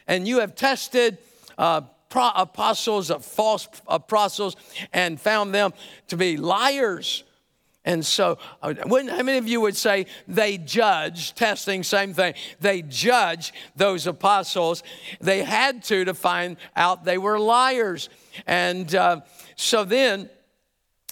And 0.06 0.26
you 0.26 0.40
have 0.40 0.54
tested 0.54 1.18
uh, 1.56 1.82
pro- 2.08 2.30
apostles, 2.34 3.10
of 3.10 3.24
false 3.24 3.68
apostles, 3.86 4.56
and 4.92 5.20
found 5.20 5.54
them 5.54 5.72
to 6.08 6.16
be 6.16 6.36
liars. 6.36 7.24
And 7.84 8.04
so, 8.04 8.38
uh, 8.62 8.74
how 8.84 9.22
many 9.22 9.38
of 9.38 9.48
you 9.48 9.62
would 9.62 9.76
say 9.76 10.06
they 10.26 10.58
judge, 10.58 11.34
testing, 11.34 11.82
same 11.82 12.12
thing, 12.12 12.34
they 12.60 12.82
judge 12.82 13.54
those 13.76 14.06
apostles? 14.06 14.82
They 15.20 15.42
had 15.42 15.82
to 15.84 16.04
to 16.04 16.12
find 16.12 16.58
out 16.76 17.04
they 17.04 17.16
were 17.16 17.38
liars. 17.38 18.10
And 18.46 18.94
uh, 18.94 19.20
so 19.56 19.84
then, 19.84 20.28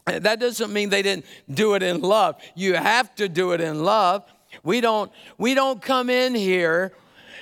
that 0.05 0.39
doesn't 0.39 0.73
mean 0.73 0.91
they 0.91 1.03
didn't 1.03 1.25
do 1.53 1.75
it 1.75 1.83
in 1.83 2.01
love. 2.01 2.37
You 2.55 2.75
have 2.75 3.15
to 3.17 3.29
do 3.29 3.53
it 3.53 3.61
in 3.61 3.83
love. 3.83 4.25
We 4.63 4.81
don't, 4.81 5.11
we 5.39 5.55
don't 5.55 5.81
come 5.83 6.11
in 6.11 6.35
here 6.35 6.93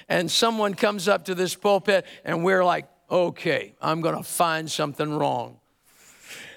and 0.08 0.30
someone 0.30 0.74
comes 0.74 1.08
up 1.08 1.26
to 1.26 1.34
this 1.34 1.54
pulpit 1.54 2.06
and 2.24 2.44
we're 2.44 2.64
like, 2.64 2.86
okay, 3.10 3.74
I'm 3.80 4.00
going 4.00 4.16
to 4.16 4.22
find 4.22 4.70
something 4.70 5.12
wrong. 5.12 5.58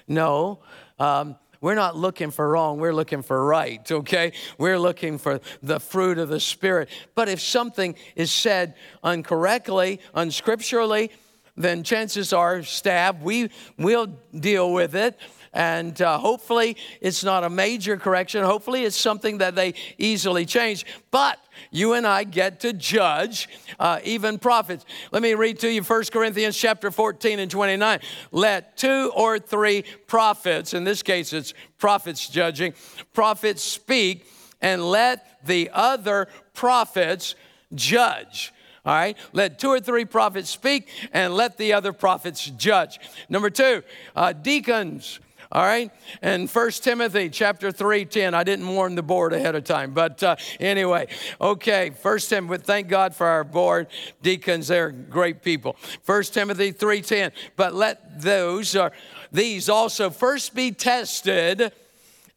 No, 0.06 0.60
um, 0.98 1.36
we're 1.60 1.74
not 1.74 1.96
looking 1.96 2.30
for 2.30 2.48
wrong, 2.48 2.78
we're 2.78 2.94
looking 2.94 3.22
for 3.22 3.44
right, 3.44 3.90
okay? 3.90 4.32
We're 4.58 4.78
looking 4.78 5.18
for 5.18 5.40
the 5.62 5.80
fruit 5.80 6.18
of 6.18 6.28
the 6.28 6.40
Spirit. 6.40 6.88
But 7.14 7.28
if 7.28 7.40
something 7.40 7.96
is 8.14 8.30
said 8.30 8.74
incorrectly, 9.04 10.00
unscripturally, 10.14 11.10
then 11.56 11.82
chances 11.82 12.32
are, 12.32 12.62
stab, 12.62 13.22
we 13.22 13.50
will 13.76 14.06
deal 14.38 14.72
with 14.72 14.94
it. 14.94 15.18
And 15.58 16.00
uh, 16.00 16.18
hopefully, 16.18 16.76
it's 17.00 17.24
not 17.24 17.42
a 17.42 17.50
major 17.50 17.96
correction. 17.96 18.44
Hopefully, 18.44 18.84
it's 18.84 18.94
something 18.94 19.38
that 19.38 19.56
they 19.56 19.74
easily 19.98 20.46
change. 20.46 20.86
But 21.10 21.36
you 21.72 21.94
and 21.94 22.06
I 22.06 22.22
get 22.22 22.60
to 22.60 22.72
judge 22.72 23.48
uh, 23.80 23.98
even 24.04 24.38
prophets. 24.38 24.84
Let 25.10 25.20
me 25.20 25.34
read 25.34 25.58
to 25.58 25.68
you 25.68 25.82
1 25.82 26.04
Corinthians 26.12 26.56
chapter 26.56 26.92
14 26.92 27.40
and 27.40 27.50
29. 27.50 27.98
Let 28.30 28.76
two 28.76 29.10
or 29.16 29.40
three 29.40 29.82
prophets, 30.06 30.74
in 30.74 30.84
this 30.84 31.02
case 31.02 31.32
it's 31.32 31.54
prophets 31.76 32.28
judging, 32.28 32.72
prophets 33.12 33.60
speak, 33.60 34.30
and 34.60 34.88
let 34.88 35.44
the 35.44 35.70
other 35.72 36.28
prophets 36.54 37.34
judge. 37.74 38.52
All 38.86 38.94
right, 38.94 39.18
let 39.32 39.58
two 39.58 39.70
or 39.70 39.80
three 39.80 40.04
prophets 40.04 40.50
speak 40.50 40.88
and 41.12 41.34
let 41.34 41.58
the 41.58 41.72
other 41.72 41.92
prophets 41.92 42.48
judge. 42.48 43.00
Number 43.28 43.50
two, 43.50 43.82
uh, 44.14 44.32
deacons 44.32 45.18
all 45.50 45.62
right? 45.62 45.90
And 46.20 46.50
First 46.50 46.84
Timothy 46.84 47.30
chapter 47.30 47.72
3, 47.72 48.04
10. 48.04 48.34
I 48.34 48.44
didn't 48.44 48.68
warn 48.68 48.94
the 48.94 49.02
board 49.02 49.32
ahead 49.32 49.54
of 49.54 49.64
time, 49.64 49.94
but 49.94 50.22
uh, 50.22 50.36
anyway, 50.60 51.08
okay, 51.40 51.90
First 51.90 52.28
Timothy, 52.28 52.62
thank 52.62 52.88
God 52.88 53.14
for 53.14 53.26
our 53.26 53.44
board 53.44 53.88
deacons. 54.22 54.68
They're 54.68 54.90
great 54.90 55.42
people. 55.42 55.74
First 56.02 56.34
Timothy 56.34 56.72
3, 56.72 57.00
10. 57.00 57.32
But 57.56 57.74
let 57.74 58.20
those, 58.20 58.76
or 58.76 58.92
these 59.32 59.68
also 59.68 60.10
first 60.10 60.54
be 60.54 60.72
tested 60.72 61.72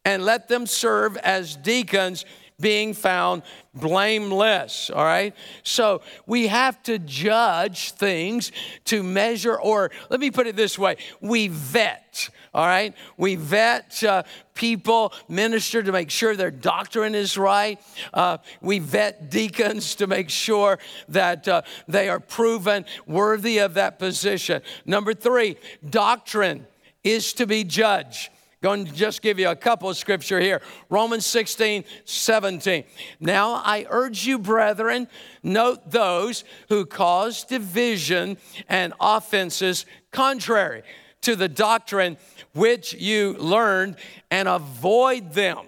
and 0.06 0.26
let 0.26 0.48
them 0.48 0.66
serve 0.66 1.18
as 1.18 1.56
deacons 1.56 2.26
being 2.62 2.94
found 2.94 3.42
blameless, 3.74 4.90
all 4.90 5.04
right? 5.04 5.36
So 5.64 6.02
we 6.26 6.48
have 6.48 6.82
to 6.84 7.00
judge 7.00 7.92
things 7.92 8.52
to 8.86 9.04
measure, 9.04 9.60
or 9.60 9.92
let 10.10 10.20
me 10.20 10.32
put 10.32 10.48
it 10.48 10.56
this 10.56 10.78
way 10.78 10.98
we 11.20 11.48
vet, 11.48 12.30
all 12.54 12.66
right? 12.66 12.94
We 13.18 13.36
vet 13.36 14.04
uh, 14.04 14.24
people, 14.54 15.14
minister 15.28 15.82
to 15.82 15.92
make 15.92 16.10
sure 16.10 16.36
their 16.36 16.52
doctrine 16.52 17.16
is 17.16 17.38
right. 17.38 17.80
Uh, 18.14 18.38
we 18.62 18.80
vet 18.80 19.32
deacons 19.32 19.96
to 19.96 20.08
make 20.08 20.30
sure 20.30 20.80
that 21.10 21.48
uh, 21.48 21.62
they 21.88 22.10
are 22.10 22.20
proven 22.20 22.86
worthy 23.08 23.60
of 23.60 23.74
that 23.76 24.00
position. 24.00 24.62
Number 24.86 25.14
three, 25.14 25.58
doctrine 25.90 26.68
is 27.04 27.34
to 27.34 27.48
be 27.48 27.64
judged. 27.64 28.30
Going 28.62 28.86
to 28.86 28.94
just 28.94 29.24
give 29.24 29.40
you 29.40 29.50
a 29.50 29.56
couple 29.56 29.90
of 29.90 29.98
scripture 29.98 30.40
here. 30.40 30.62
Romans 30.90 31.26
16, 31.26 31.84
17. 32.06 32.84
Now 33.20 33.56
I 33.56 33.88
urge 33.90 34.26
you, 34.28 34.38
brethren, 34.38 35.08
note 35.42 35.90
those 35.90 36.44
who 36.70 36.86
cause 36.86 37.44
division 37.44 38.38
and 38.70 38.94
offenses 39.00 39.88
contrary 40.12 40.84
to 41.22 41.36
the 41.36 41.48
doctrine 41.48 42.18
which 42.54 42.94
you 42.94 43.34
learned 43.34 43.96
and 44.30 44.48
avoid 44.48 45.34
them. 45.34 45.66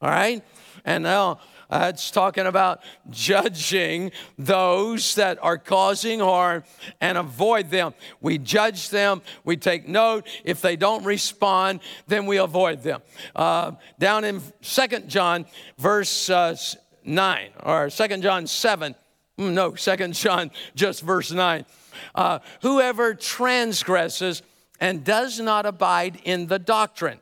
All 0.00 0.08
right? 0.08 0.42
And 0.84 1.04
now 1.04 1.40
uh, 1.70 1.92
it's 1.94 2.10
talking 2.10 2.46
about 2.46 2.80
judging 3.10 4.10
those 4.36 5.14
that 5.14 5.38
are 5.40 5.56
causing 5.56 6.20
harm 6.20 6.64
and 7.00 7.16
avoid 7.16 7.70
them. 7.70 7.94
We 8.20 8.38
judge 8.38 8.90
them, 8.90 9.22
we 9.44 9.56
take 9.56 9.88
note. 9.88 10.26
If 10.44 10.60
they 10.60 10.76
don't 10.76 11.04
respond, 11.04 11.80
then 12.06 12.26
we 12.26 12.38
avoid 12.38 12.82
them. 12.82 13.02
Uh, 13.36 13.72
down 13.98 14.24
in 14.24 14.42
Second 14.60 15.08
John, 15.08 15.46
verse 15.78 16.28
uh, 16.28 16.56
9, 17.04 17.50
or 17.62 17.88
Second 17.90 18.22
John 18.22 18.46
7, 18.46 18.94
mm, 19.38 19.52
no, 19.52 19.74
Second 19.76 20.14
John, 20.14 20.50
just 20.74 21.02
verse 21.02 21.30
9. 21.30 21.64
Uh, 22.14 22.40
whoever 22.62 23.14
transgresses 23.14 24.42
and 24.80 25.04
does 25.04 25.38
not 25.38 25.66
abide 25.66 26.18
in 26.24 26.46
the 26.46 26.58
doctrine 26.58 27.20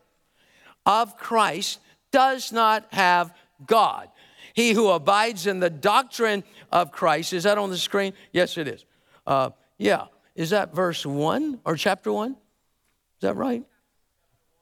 of 0.87 1.16
Christ 1.18 1.80
does 2.11 2.52
not 2.52 2.87
have 2.92 3.34
God. 3.66 4.08
He 4.59 4.73
who 4.73 4.88
abides 4.88 5.47
in 5.47 5.61
the 5.61 5.71
doctrine 5.71 6.42
of 6.73 6.90
Christ, 6.90 7.33
is 7.33 7.44
that 7.44 7.59
on 7.59 7.71
the 7.71 7.79
screen? 7.79 8.12
Yes, 8.33 8.59
it 8.59 8.66
is. 8.66 8.85
Uh, 9.25 9.51
yeah. 9.79 10.07
Is 10.35 10.51
that 10.51 10.75
verse 10.75 11.07
1 11.07 11.61
or 11.64 11.77
chapter 11.77 12.12
1? 12.12 12.33
Is 12.33 12.37
that 13.21 13.37
right? 13.37 13.62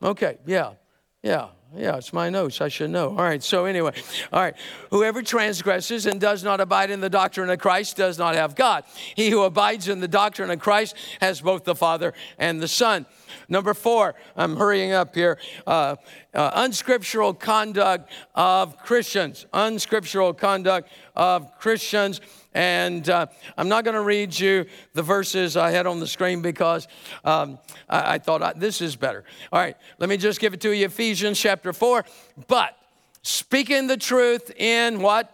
Okay, 0.02 0.36
yeah, 0.44 0.74
yeah. 1.22 1.48
Yeah, 1.74 1.96
it's 1.96 2.12
my 2.12 2.28
notes. 2.28 2.60
I 2.60 2.68
should 2.68 2.90
know. 2.90 3.08
All 3.08 3.24
right, 3.24 3.42
so 3.42 3.64
anyway, 3.64 3.92
all 4.32 4.40
right. 4.40 4.54
Whoever 4.90 5.22
transgresses 5.22 6.06
and 6.06 6.20
does 6.20 6.44
not 6.44 6.60
abide 6.60 6.90
in 6.90 7.00
the 7.00 7.10
doctrine 7.10 7.48
of 7.48 7.58
Christ 7.58 7.96
does 7.96 8.18
not 8.18 8.34
have 8.34 8.54
God. 8.54 8.84
He 9.14 9.30
who 9.30 9.42
abides 9.42 9.88
in 9.88 10.00
the 10.00 10.08
doctrine 10.08 10.50
of 10.50 10.58
Christ 10.60 10.94
has 11.20 11.40
both 11.40 11.64
the 11.64 11.74
Father 11.74 12.12
and 12.38 12.60
the 12.60 12.68
Son. 12.68 13.06
Number 13.48 13.74
four, 13.74 14.14
I'm 14.36 14.56
hurrying 14.56 14.92
up 14.92 15.14
here. 15.14 15.38
Uh, 15.66 15.96
uh, 16.34 16.50
unscriptural 16.54 17.34
conduct 17.34 18.10
of 18.34 18.78
Christians. 18.78 19.46
Unscriptural 19.52 20.34
conduct 20.34 20.90
of 21.14 21.58
Christians. 21.58 22.20
And 22.54 23.08
uh, 23.08 23.26
I'm 23.56 23.68
not 23.68 23.84
going 23.84 23.94
to 23.94 24.02
read 24.02 24.38
you 24.38 24.66
the 24.94 25.02
verses 25.02 25.56
I 25.56 25.70
had 25.70 25.86
on 25.86 26.00
the 26.00 26.06
screen 26.06 26.42
because 26.42 26.88
um, 27.24 27.58
I, 27.88 28.14
I, 28.14 28.18
thought 28.18 28.42
I, 28.42 28.52
this 28.54 28.80
is 28.80 28.96
better. 28.96 29.24
All 29.52 29.60
right, 29.60 29.76
let 29.98 30.08
me 30.08 30.16
just 30.16 30.40
give 30.40 30.54
it 30.54 30.60
to 30.62 30.72
you 30.72 30.86
Ephesians 30.86 31.38
chapter 31.38 31.72
4. 31.72 32.04
But 32.48 32.76
speaking 33.22 33.86
the 33.86 33.96
truth 33.96 34.50
in 34.56 35.00
what? 35.00 35.32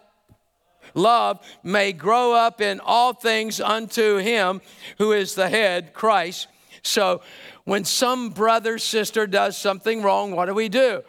Love 0.95 1.41
may 1.63 1.93
grow 1.93 2.35
up 2.35 2.61
in 2.61 2.81
all 2.81 3.15
things 3.15 3.61
unto 3.61 4.19
him 4.19 4.61
who 4.99 5.13
is 5.13 5.35
the 5.35 5.49
head, 5.49 5.95
Christ. 5.95 6.49
So 6.83 7.23
when 7.65 7.85
some 7.85 8.31
brother, 8.31 8.79
sister 8.79 9.27
does 9.27 9.57
something 9.57 10.03
wrong, 10.03 10.33
what 10.33 10.47
do 10.47 10.55
we 10.55 10.69
do? 10.69 11.03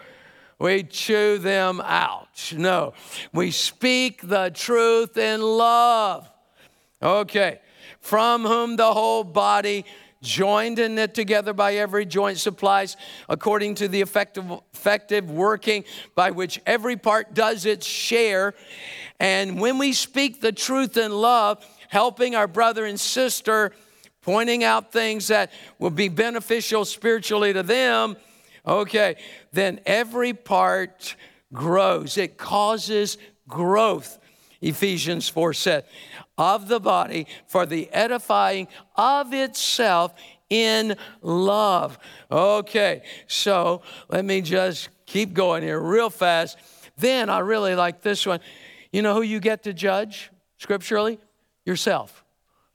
We 0.60 0.84
chew 0.84 1.40
them 1.40 1.82
out. 1.84 2.54
No, 2.56 2.94
we 3.34 3.52
speak 3.52 4.28
the 4.28 4.52
truth 4.54 5.18
in 5.18 5.42
love. 5.42 6.30
Okay, 7.02 7.60
from 8.00 8.44
whom 8.44 8.76
the 8.78 8.94
whole 8.94 9.24
body 9.24 9.86
joined 10.22 10.80
and 10.80 10.96
knit 10.96 11.14
together 11.14 11.54
by 11.54 11.76
every 11.76 12.06
joint 12.06 12.38
supplies 12.38 12.96
according 13.28 13.76
to 13.76 13.88
the 13.90 14.00
effective, 14.00 14.46
effective 14.74 15.30
working 15.30 15.84
by 16.16 16.32
which 16.32 16.62
every 16.66 16.96
part 16.96 17.34
does 17.34 17.66
its 17.66 17.86
share. 17.86 18.54
And 19.20 19.60
when 19.60 19.78
we 19.78 19.92
speak 19.92 20.40
the 20.40 20.54
truth 20.54 20.96
in 20.96 21.12
love, 21.12 21.64
helping 21.90 22.36
our 22.36 22.48
brother 22.48 22.86
and 22.86 23.00
sister 23.00 23.74
pointing 24.24 24.64
out 24.64 24.92
things 24.92 25.28
that 25.28 25.52
will 25.78 25.92
be 25.92 26.10
beneficial 26.10 26.86
spiritually 26.86 27.54
to 27.54 27.62
them, 27.62 28.16
okay, 28.66 29.16
then 29.52 29.80
every 29.86 30.34
part 30.34 31.16
grows. 31.54 32.18
It 32.18 32.38
causes 32.38 33.18
growth. 33.48 34.18
Ephesians 34.62 35.28
4 35.28 35.54
said, 35.54 35.86
of 36.38 36.68
the 36.68 36.80
body 36.80 37.28
for 37.48 37.66
the 37.66 37.90
edifying 37.92 38.68
of 38.96 39.34
itself 39.34 40.14
in 40.50 40.96
love. 41.22 42.00
Okay, 42.32 43.04
so 43.28 43.82
let 44.10 44.24
me 44.24 44.42
just 44.42 44.90
keep 45.06 45.34
going 45.34 45.64
here 45.64 45.80
real 45.80 46.10
fast. 46.10 46.58
Then 46.98 47.30
I 47.30 47.40
really 47.40 47.76
like 47.76 48.02
this 48.02 48.26
one. 48.26 48.40
You 48.92 49.02
know 49.02 49.14
who 49.16 49.22
you 49.22 49.40
get 49.40 49.64
to 49.64 49.74
judge 49.74 50.32
scripturally? 50.58 51.20
Yourself. 51.66 52.23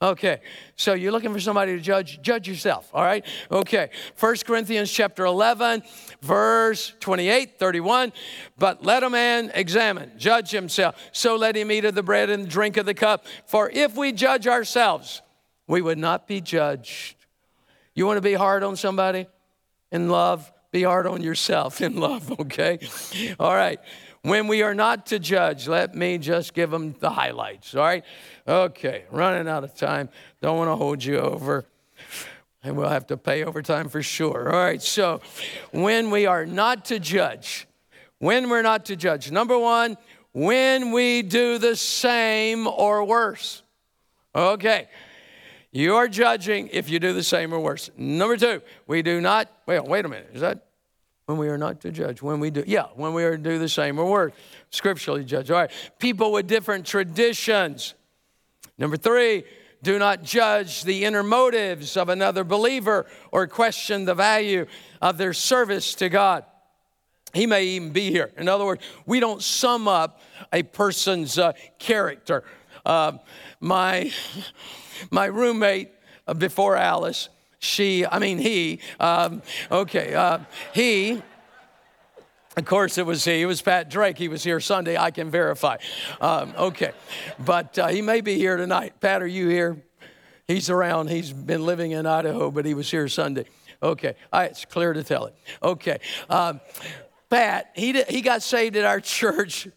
Okay, 0.00 0.40
so 0.76 0.94
you're 0.94 1.10
looking 1.10 1.32
for 1.32 1.40
somebody 1.40 1.74
to 1.74 1.80
judge, 1.80 2.22
judge 2.22 2.46
yourself, 2.46 2.88
all 2.94 3.02
right? 3.02 3.26
Okay, 3.50 3.90
1 4.20 4.36
Corinthians 4.46 4.92
chapter 4.92 5.24
11, 5.24 5.82
verse 6.22 6.94
28, 7.00 7.58
31. 7.58 8.12
But 8.56 8.84
let 8.84 9.02
a 9.02 9.10
man 9.10 9.50
examine, 9.54 10.12
judge 10.16 10.52
himself. 10.52 10.94
So 11.10 11.34
let 11.34 11.56
him 11.56 11.72
eat 11.72 11.84
of 11.84 11.96
the 11.96 12.04
bread 12.04 12.30
and 12.30 12.48
drink 12.48 12.76
of 12.76 12.86
the 12.86 12.94
cup. 12.94 13.26
For 13.46 13.68
if 13.70 13.96
we 13.96 14.12
judge 14.12 14.46
ourselves, 14.46 15.20
we 15.66 15.82
would 15.82 15.98
not 15.98 16.28
be 16.28 16.40
judged. 16.40 17.16
You 17.92 18.06
want 18.06 18.18
to 18.18 18.22
be 18.22 18.34
hard 18.34 18.62
on 18.62 18.76
somebody 18.76 19.26
in 19.90 20.08
love? 20.08 20.52
Be 20.70 20.84
hard 20.84 21.08
on 21.08 21.22
yourself 21.22 21.80
in 21.80 21.96
love, 21.96 22.30
okay? 22.40 22.78
All 23.40 23.54
right. 23.54 23.80
When 24.28 24.46
we 24.46 24.62
are 24.62 24.74
not 24.74 25.06
to 25.06 25.18
judge, 25.18 25.68
let 25.68 25.94
me 25.94 26.18
just 26.18 26.52
give 26.52 26.70
them 26.70 26.94
the 27.00 27.08
highlights, 27.08 27.74
all 27.74 27.82
right? 27.82 28.04
Okay, 28.46 29.04
running 29.10 29.48
out 29.48 29.64
of 29.64 29.74
time. 29.74 30.10
Don't 30.42 30.58
want 30.58 30.68
to 30.68 30.76
hold 30.76 31.02
you 31.02 31.18
over. 31.18 31.64
And 32.62 32.76
we'll 32.76 32.90
have 32.90 33.06
to 33.06 33.16
pay 33.16 33.44
overtime 33.44 33.88
for 33.88 34.02
sure. 34.02 34.52
All 34.52 34.58
right, 34.58 34.82
so 34.82 35.22
when 35.70 36.10
we 36.10 36.26
are 36.26 36.44
not 36.44 36.84
to 36.86 36.98
judge, 36.98 37.66
when 38.18 38.50
we're 38.50 38.60
not 38.60 38.84
to 38.86 38.96
judge, 38.96 39.30
number 39.30 39.58
one, 39.58 39.96
when 40.32 40.92
we 40.92 41.22
do 41.22 41.56
the 41.56 41.74
same 41.74 42.66
or 42.66 43.04
worse. 43.04 43.62
Okay, 44.34 44.88
you 45.72 45.96
are 45.96 46.06
judging 46.06 46.68
if 46.70 46.90
you 46.90 46.98
do 46.98 47.14
the 47.14 47.22
same 47.22 47.54
or 47.54 47.60
worse. 47.60 47.90
Number 47.96 48.36
two, 48.36 48.60
we 48.86 49.00
do 49.00 49.22
not, 49.22 49.50
well, 49.66 49.86
wait 49.86 50.04
a 50.04 50.08
minute, 50.08 50.30
is 50.34 50.42
that 50.42 50.66
when 51.28 51.36
we 51.36 51.48
are 51.48 51.58
not 51.58 51.82
to 51.82 51.90
judge. 51.90 52.22
When 52.22 52.40
we 52.40 52.48
do, 52.48 52.64
yeah, 52.66 52.86
when 52.94 53.12
we 53.12 53.22
are 53.22 53.36
to 53.36 53.42
do 53.42 53.58
the 53.58 53.68
same 53.68 53.98
or 53.98 54.10
worse. 54.10 54.32
Scripturally 54.70 55.24
judge. 55.24 55.50
All 55.50 55.58
right. 55.58 55.70
People 55.98 56.32
with 56.32 56.46
different 56.46 56.86
traditions. 56.86 57.92
Number 58.78 58.96
three, 58.96 59.44
do 59.82 59.98
not 59.98 60.22
judge 60.22 60.84
the 60.84 61.04
inner 61.04 61.22
motives 61.22 61.98
of 61.98 62.08
another 62.08 62.44
believer 62.44 63.04
or 63.30 63.46
question 63.46 64.06
the 64.06 64.14
value 64.14 64.64
of 65.02 65.18
their 65.18 65.34
service 65.34 65.94
to 65.96 66.08
God. 66.08 66.46
He 67.34 67.44
may 67.44 67.64
even 67.64 67.90
be 67.90 68.10
here. 68.10 68.32
In 68.38 68.48
other 68.48 68.64
words, 68.64 68.82
we 69.04 69.20
don't 69.20 69.42
sum 69.42 69.86
up 69.86 70.22
a 70.50 70.62
person's 70.62 71.38
uh, 71.38 71.52
character. 71.78 72.42
Uh, 72.86 73.18
my, 73.60 74.10
my 75.10 75.26
roommate 75.26 75.90
before 76.38 76.74
Alice, 76.74 77.28
she, 77.58 78.06
I 78.06 78.18
mean, 78.18 78.38
he, 78.38 78.80
um, 79.00 79.42
okay, 79.70 80.14
uh, 80.14 80.38
he, 80.72 81.22
of 82.56 82.64
course, 82.64 82.98
it 82.98 83.06
was 83.06 83.24
he. 83.24 83.42
It 83.42 83.46
was 83.46 83.62
Pat 83.62 83.88
Drake. 83.88 84.18
He 84.18 84.28
was 84.28 84.42
here 84.42 84.60
Sunday. 84.60 84.96
I 84.96 85.10
can 85.10 85.30
verify. 85.30 85.76
Um, 86.20 86.54
okay. 86.56 86.92
But 87.38 87.78
uh, 87.78 87.88
he 87.88 88.02
may 88.02 88.20
be 88.20 88.34
here 88.34 88.56
tonight. 88.56 88.94
Pat, 89.00 89.22
are 89.22 89.26
you 89.28 89.48
here? 89.48 89.82
He's 90.46 90.70
around. 90.70 91.08
He's 91.08 91.32
been 91.32 91.64
living 91.64 91.92
in 91.92 92.06
Idaho, 92.06 92.50
but 92.50 92.64
he 92.64 92.74
was 92.74 92.90
here 92.90 93.06
Sunday. 93.06 93.44
Okay. 93.82 94.14
It's 94.32 94.64
clear 94.64 94.92
to 94.92 95.04
tell 95.04 95.26
it. 95.26 95.34
Okay. 95.62 96.00
Um, 96.28 96.60
Pat, 97.30 97.70
he, 97.74 98.02
he 98.08 98.22
got 98.22 98.42
saved 98.42 98.76
at 98.76 98.84
our 98.84 99.00
church 99.00 99.68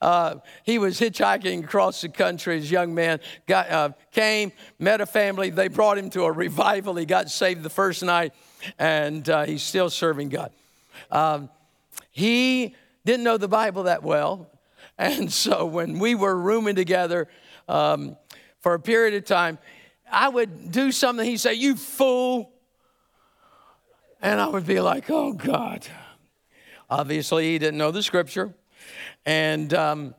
uh, 0.00 0.36
he 0.64 0.78
was 0.78 1.00
hitchhiking 1.00 1.64
across 1.64 2.00
the 2.00 2.08
country 2.08 2.58
as 2.58 2.64
a 2.64 2.68
young 2.68 2.94
man, 2.94 3.20
got, 3.46 3.70
uh, 3.70 3.90
came, 4.12 4.52
met 4.78 5.00
a 5.00 5.06
family. 5.06 5.50
They 5.50 5.68
brought 5.68 5.98
him 5.98 6.10
to 6.10 6.24
a 6.24 6.32
revival. 6.32 6.96
He 6.96 7.06
got 7.06 7.30
saved 7.30 7.62
the 7.62 7.70
first 7.70 8.02
night, 8.02 8.34
and 8.78 9.28
uh, 9.28 9.44
he's 9.44 9.62
still 9.62 9.90
serving 9.90 10.30
God. 10.30 10.52
Um, 11.10 11.50
he 12.10 12.74
didn't 13.04 13.24
know 13.24 13.36
the 13.36 13.48
Bible 13.48 13.84
that 13.84 14.02
well. 14.02 14.50
And 14.98 15.30
so 15.30 15.66
when 15.66 15.98
we 15.98 16.14
were 16.14 16.34
rooming 16.34 16.74
together 16.74 17.28
um, 17.68 18.16
for 18.60 18.72
a 18.72 18.80
period 18.80 19.12
of 19.12 19.26
time, 19.26 19.58
I 20.10 20.30
would 20.30 20.70
do 20.70 20.90
something. 20.90 21.26
He'd 21.26 21.36
say, 21.36 21.52
You 21.52 21.76
fool. 21.76 22.50
And 24.22 24.40
I 24.40 24.46
would 24.46 24.66
be 24.66 24.80
like, 24.80 25.10
Oh, 25.10 25.34
God. 25.34 25.86
Obviously, 26.88 27.52
he 27.52 27.58
didn't 27.58 27.76
know 27.76 27.90
the 27.90 28.02
scripture. 28.02 28.54
And 29.24 29.72
um, 29.74 30.14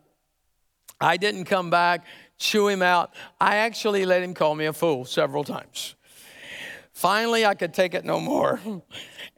I 1.00 1.18
didn't 1.18 1.46
come 1.46 1.70
back, 1.70 2.06
chew 2.38 2.68
him 2.68 2.82
out. 2.82 3.14
I 3.40 3.58
actually 3.58 4.06
let 4.06 4.22
him 4.22 4.34
call 4.34 4.56
me 4.56 4.66
a 4.66 4.74
fool 4.74 5.06
several 5.06 5.44
times. 5.44 5.96
Finally, 6.94 7.46
I 7.46 7.54
could 7.54 7.74
take 7.74 7.94
it 7.94 8.06
no 8.06 8.20
more. 8.20 8.60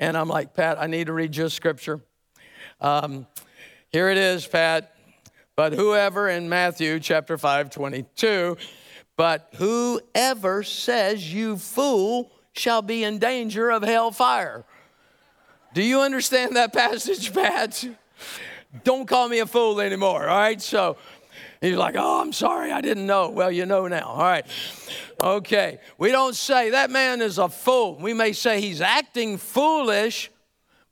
And 0.02 0.16
I'm 0.16 0.30
like, 0.30 0.54
Pat, 0.54 0.82
I 0.82 0.88
need 0.88 1.08
to 1.08 1.14
read 1.14 1.36
your 1.36 1.50
scripture. 1.50 2.00
Um, 2.80 3.28
here 3.90 4.08
it 4.08 4.18
is, 4.18 4.48
Pat. 4.48 4.96
But 5.58 5.74
whoever 5.74 6.30
in 6.30 6.48
Matthew 6.48 7.02
chapter 7.02 7.38
5, 7.38 7.70
22, 7.70 8.56
but 9.18 9.54
whoever 9.58 10.64
says 10.64 11.34
you 11.34 11.58
fool 11.58 12.32
shall 12.54 12.82
be 12.82 13.04
in 13.04 13.20
danger 13.20 13.70
of 13.70 13.84
hell 13.84 14.12
fire. 14.12 14.64
Do 15.74 15.84
you 15.84 16.00
understand 16.00 16.56
that 16.56 16.72
passage, 16.72 17.34
Pat? 17.34 17.86
Don't 18.84 19.08
call 19.08 19.28
me 19.30 19.40
a 19.40 19.46
fool 19.46 19.82
anymore. 19.82 20.28
All 20.28 20.38
right. 20.38 20.62
So 20.62 20.98
he's 21.62 21.76
like, 21.76 21.96
Oh, 21.98 22.22
I'm 22.22 22.34
sorry. 22.34 22.72
I 22.72 22.82
didn't 22.82 23.06
know. 23.06 23.30
Well, 23.30 23.52
you 23.52 23.66
know 23.66 23.88
now. 23.88 24.08
All 24.08 24.20
right. 24.20 24.46
Okay. 25.22 25.80
We 25.98 26.12
don't 26.12 26.36
say 26.36 26.72
that 26.72 26.92
man 26.92 27.22
is 27.22 27.38
a 27.38 27.50
fool. 27.50 27.98
We 28.00 28.14
may 28.14 28.34
say 28.34 28.62
he's 28.62 28.82
acting 28.82 29.38
foolish, 29.38 30.32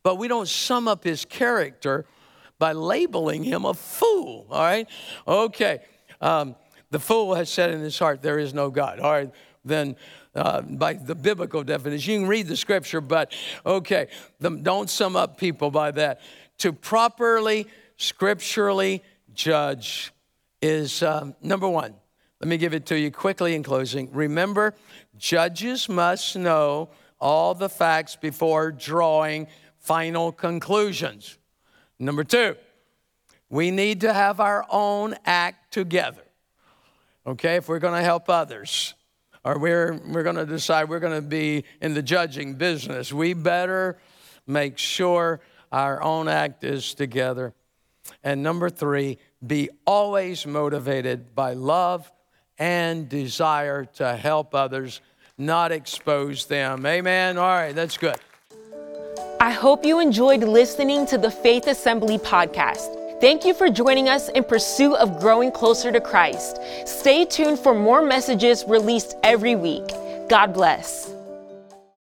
but 0.03 0.17
we 0.17 0.27
don't 0.27 0.47
sum 0.47 0.87
up 0.87 1.03
his 1.03 1.23
character 1.25 2.05
by 2.59 2.71
labeling 2.71 3.43
him 3.43 3.65
a 3.65 3.73
fool. 3.73 4.47
All 4.49 4.59
right. 4.59 4.87
Okay. 5.27 5.79
Um, 6.19 6.55
the 6.89 6.99
fool 6.99 7.35
has 7.35 7.49
said 7.49 7.71
in 7.71 7.81
his 7.81 7.99
heart, 7.99 8.21
There 8.21 8.39
is 8.39 8.53
no 8.53 8.71
God. 8.71 8.99
All 8.99 9.11
right. 9.11 9.31
Then 9.63 9.95
uh, 10.37 10.61
by 10.61 10.93
the 10.93 11.15
biblical 11.15 11.63
definition. 11.63 12.13
You 12.13 12.19
can 12.19 12.27
read 12.27 12.47
the 12.47 12.55
scripture, 12.55 13.01
but 13.01 13.33
okay, 13.65 14.07
the, 14.39 14.51
don't 14.51 14.87
sum 14.87 15.15
up 15.15 15.37
people 15.37 15.71
by 15.71 15.89
that 15.91 16.21
to 16.59 16.73
properly 16.73 17.67
scripturally 17.97 19.03
judge 19.33 20.11
is 20.61 21.03
um, 21.03 21.35
number 21.41 21.67
one. 21.67 21.93
Let 22.39 22.47
me 22.47 22.57
give 22.57 22.73
it 22.73 22.85
to 22.87 22.99
you 22.99 23.11
quickly 23.11 23.55
in 23.55 23.63
closing. 23.63 24.11
Remember, 24.11 24.75
judges 25.17 25.89
must 25.89 26.35
know 26.35 26.89
all 27.19 27.55
the 27.55 27.69
facts 27.69 28.15
before 28.15 28.71
drawing 28.71 29.47
final 29.79 30.31
conclusions. 30.31 31.37
Number 31.99 32.23
two, 32.23 32.55
we 33.49 33.71
need 33.71 34.01
to 34.01 34.13
have 34.13 34.39
our 34.39 34.65
own 34.69 35.15
act 35.25 35.73
together. 35.73 36.23
Okay, 37.25 37.55
if 37.55 37.67
we're 37.67 37.79
to 37.93 38.03
help 38.03 38.29
others, 38.29 38.93
or 39.43 39.57
we're, 39.57 39.99
we're 40.07 40.23
to 40.35 40.45
decide 40.45 40.89
we're 40.89 40.99
to 41.13 41.21
be 41.21 41.63
in 41.81 41.93
the 41.93 42.01
judging 42.01 42.53
business, 42.53 43.11
we 43.11 43.33
better 43.33 43.97
make 44.45 44.77
sure 44.77 45.39
our 45.71 46.01
own 46.01 46.27
act 46.27 46.63
is 46.63 46.93
together. 46.93 47.53
And 48.23 48.41
number 48.43 48.69
three, 48.69 49.17
be 49.45 49.69
always 49.85 50.45
motivated 50.45 51.35
by 51.35 51.53
love 51.53 52.11
and 52.57 53.07
desire 53.07 53.85
to 53.85 54.15
help 54.15 54.55
others, 54.55 55.01
not 55.37 55.71
expose 55.71 56.45
them. 56.45 56.85
Amen. 56.85 57.37
All 57.37 57.47
right, 57.47 57.75
that's 57.75 57.97
good. 57.97 58.15
I 59.39 59.51
hope 59.51 59.85
you 59.85 59.99
enjoyed 59.99 60.43
listening 60.43 61.05
to 61.07 61.17
the 61.17 61.29
Faith 61.29 61.67
Assembly 61.67 62.17
podcast. 62.17 63.21
Thank 63.21 63.45
you 63.45 63.53
for 63.53 63.69
joining 63.69 64.09
us 64.09 64.29
in 64.29 64.43
pursuit 64.43 64.95
of 64.95 65.19
growing 65.19 65.51
closer 65.51 65.91
to 65.91 66.01
Christ. 66.01 66.59
Stay 66.85 67.25
tuned 67.25 67.59
for 67.59 67.73
more 67.73 68.01
messages 68.01 68.63
released 68.67 69.15
every 69.23 69.55
week. 69.55 69.87
God 70.29 70.53
bless. 70.53 71.16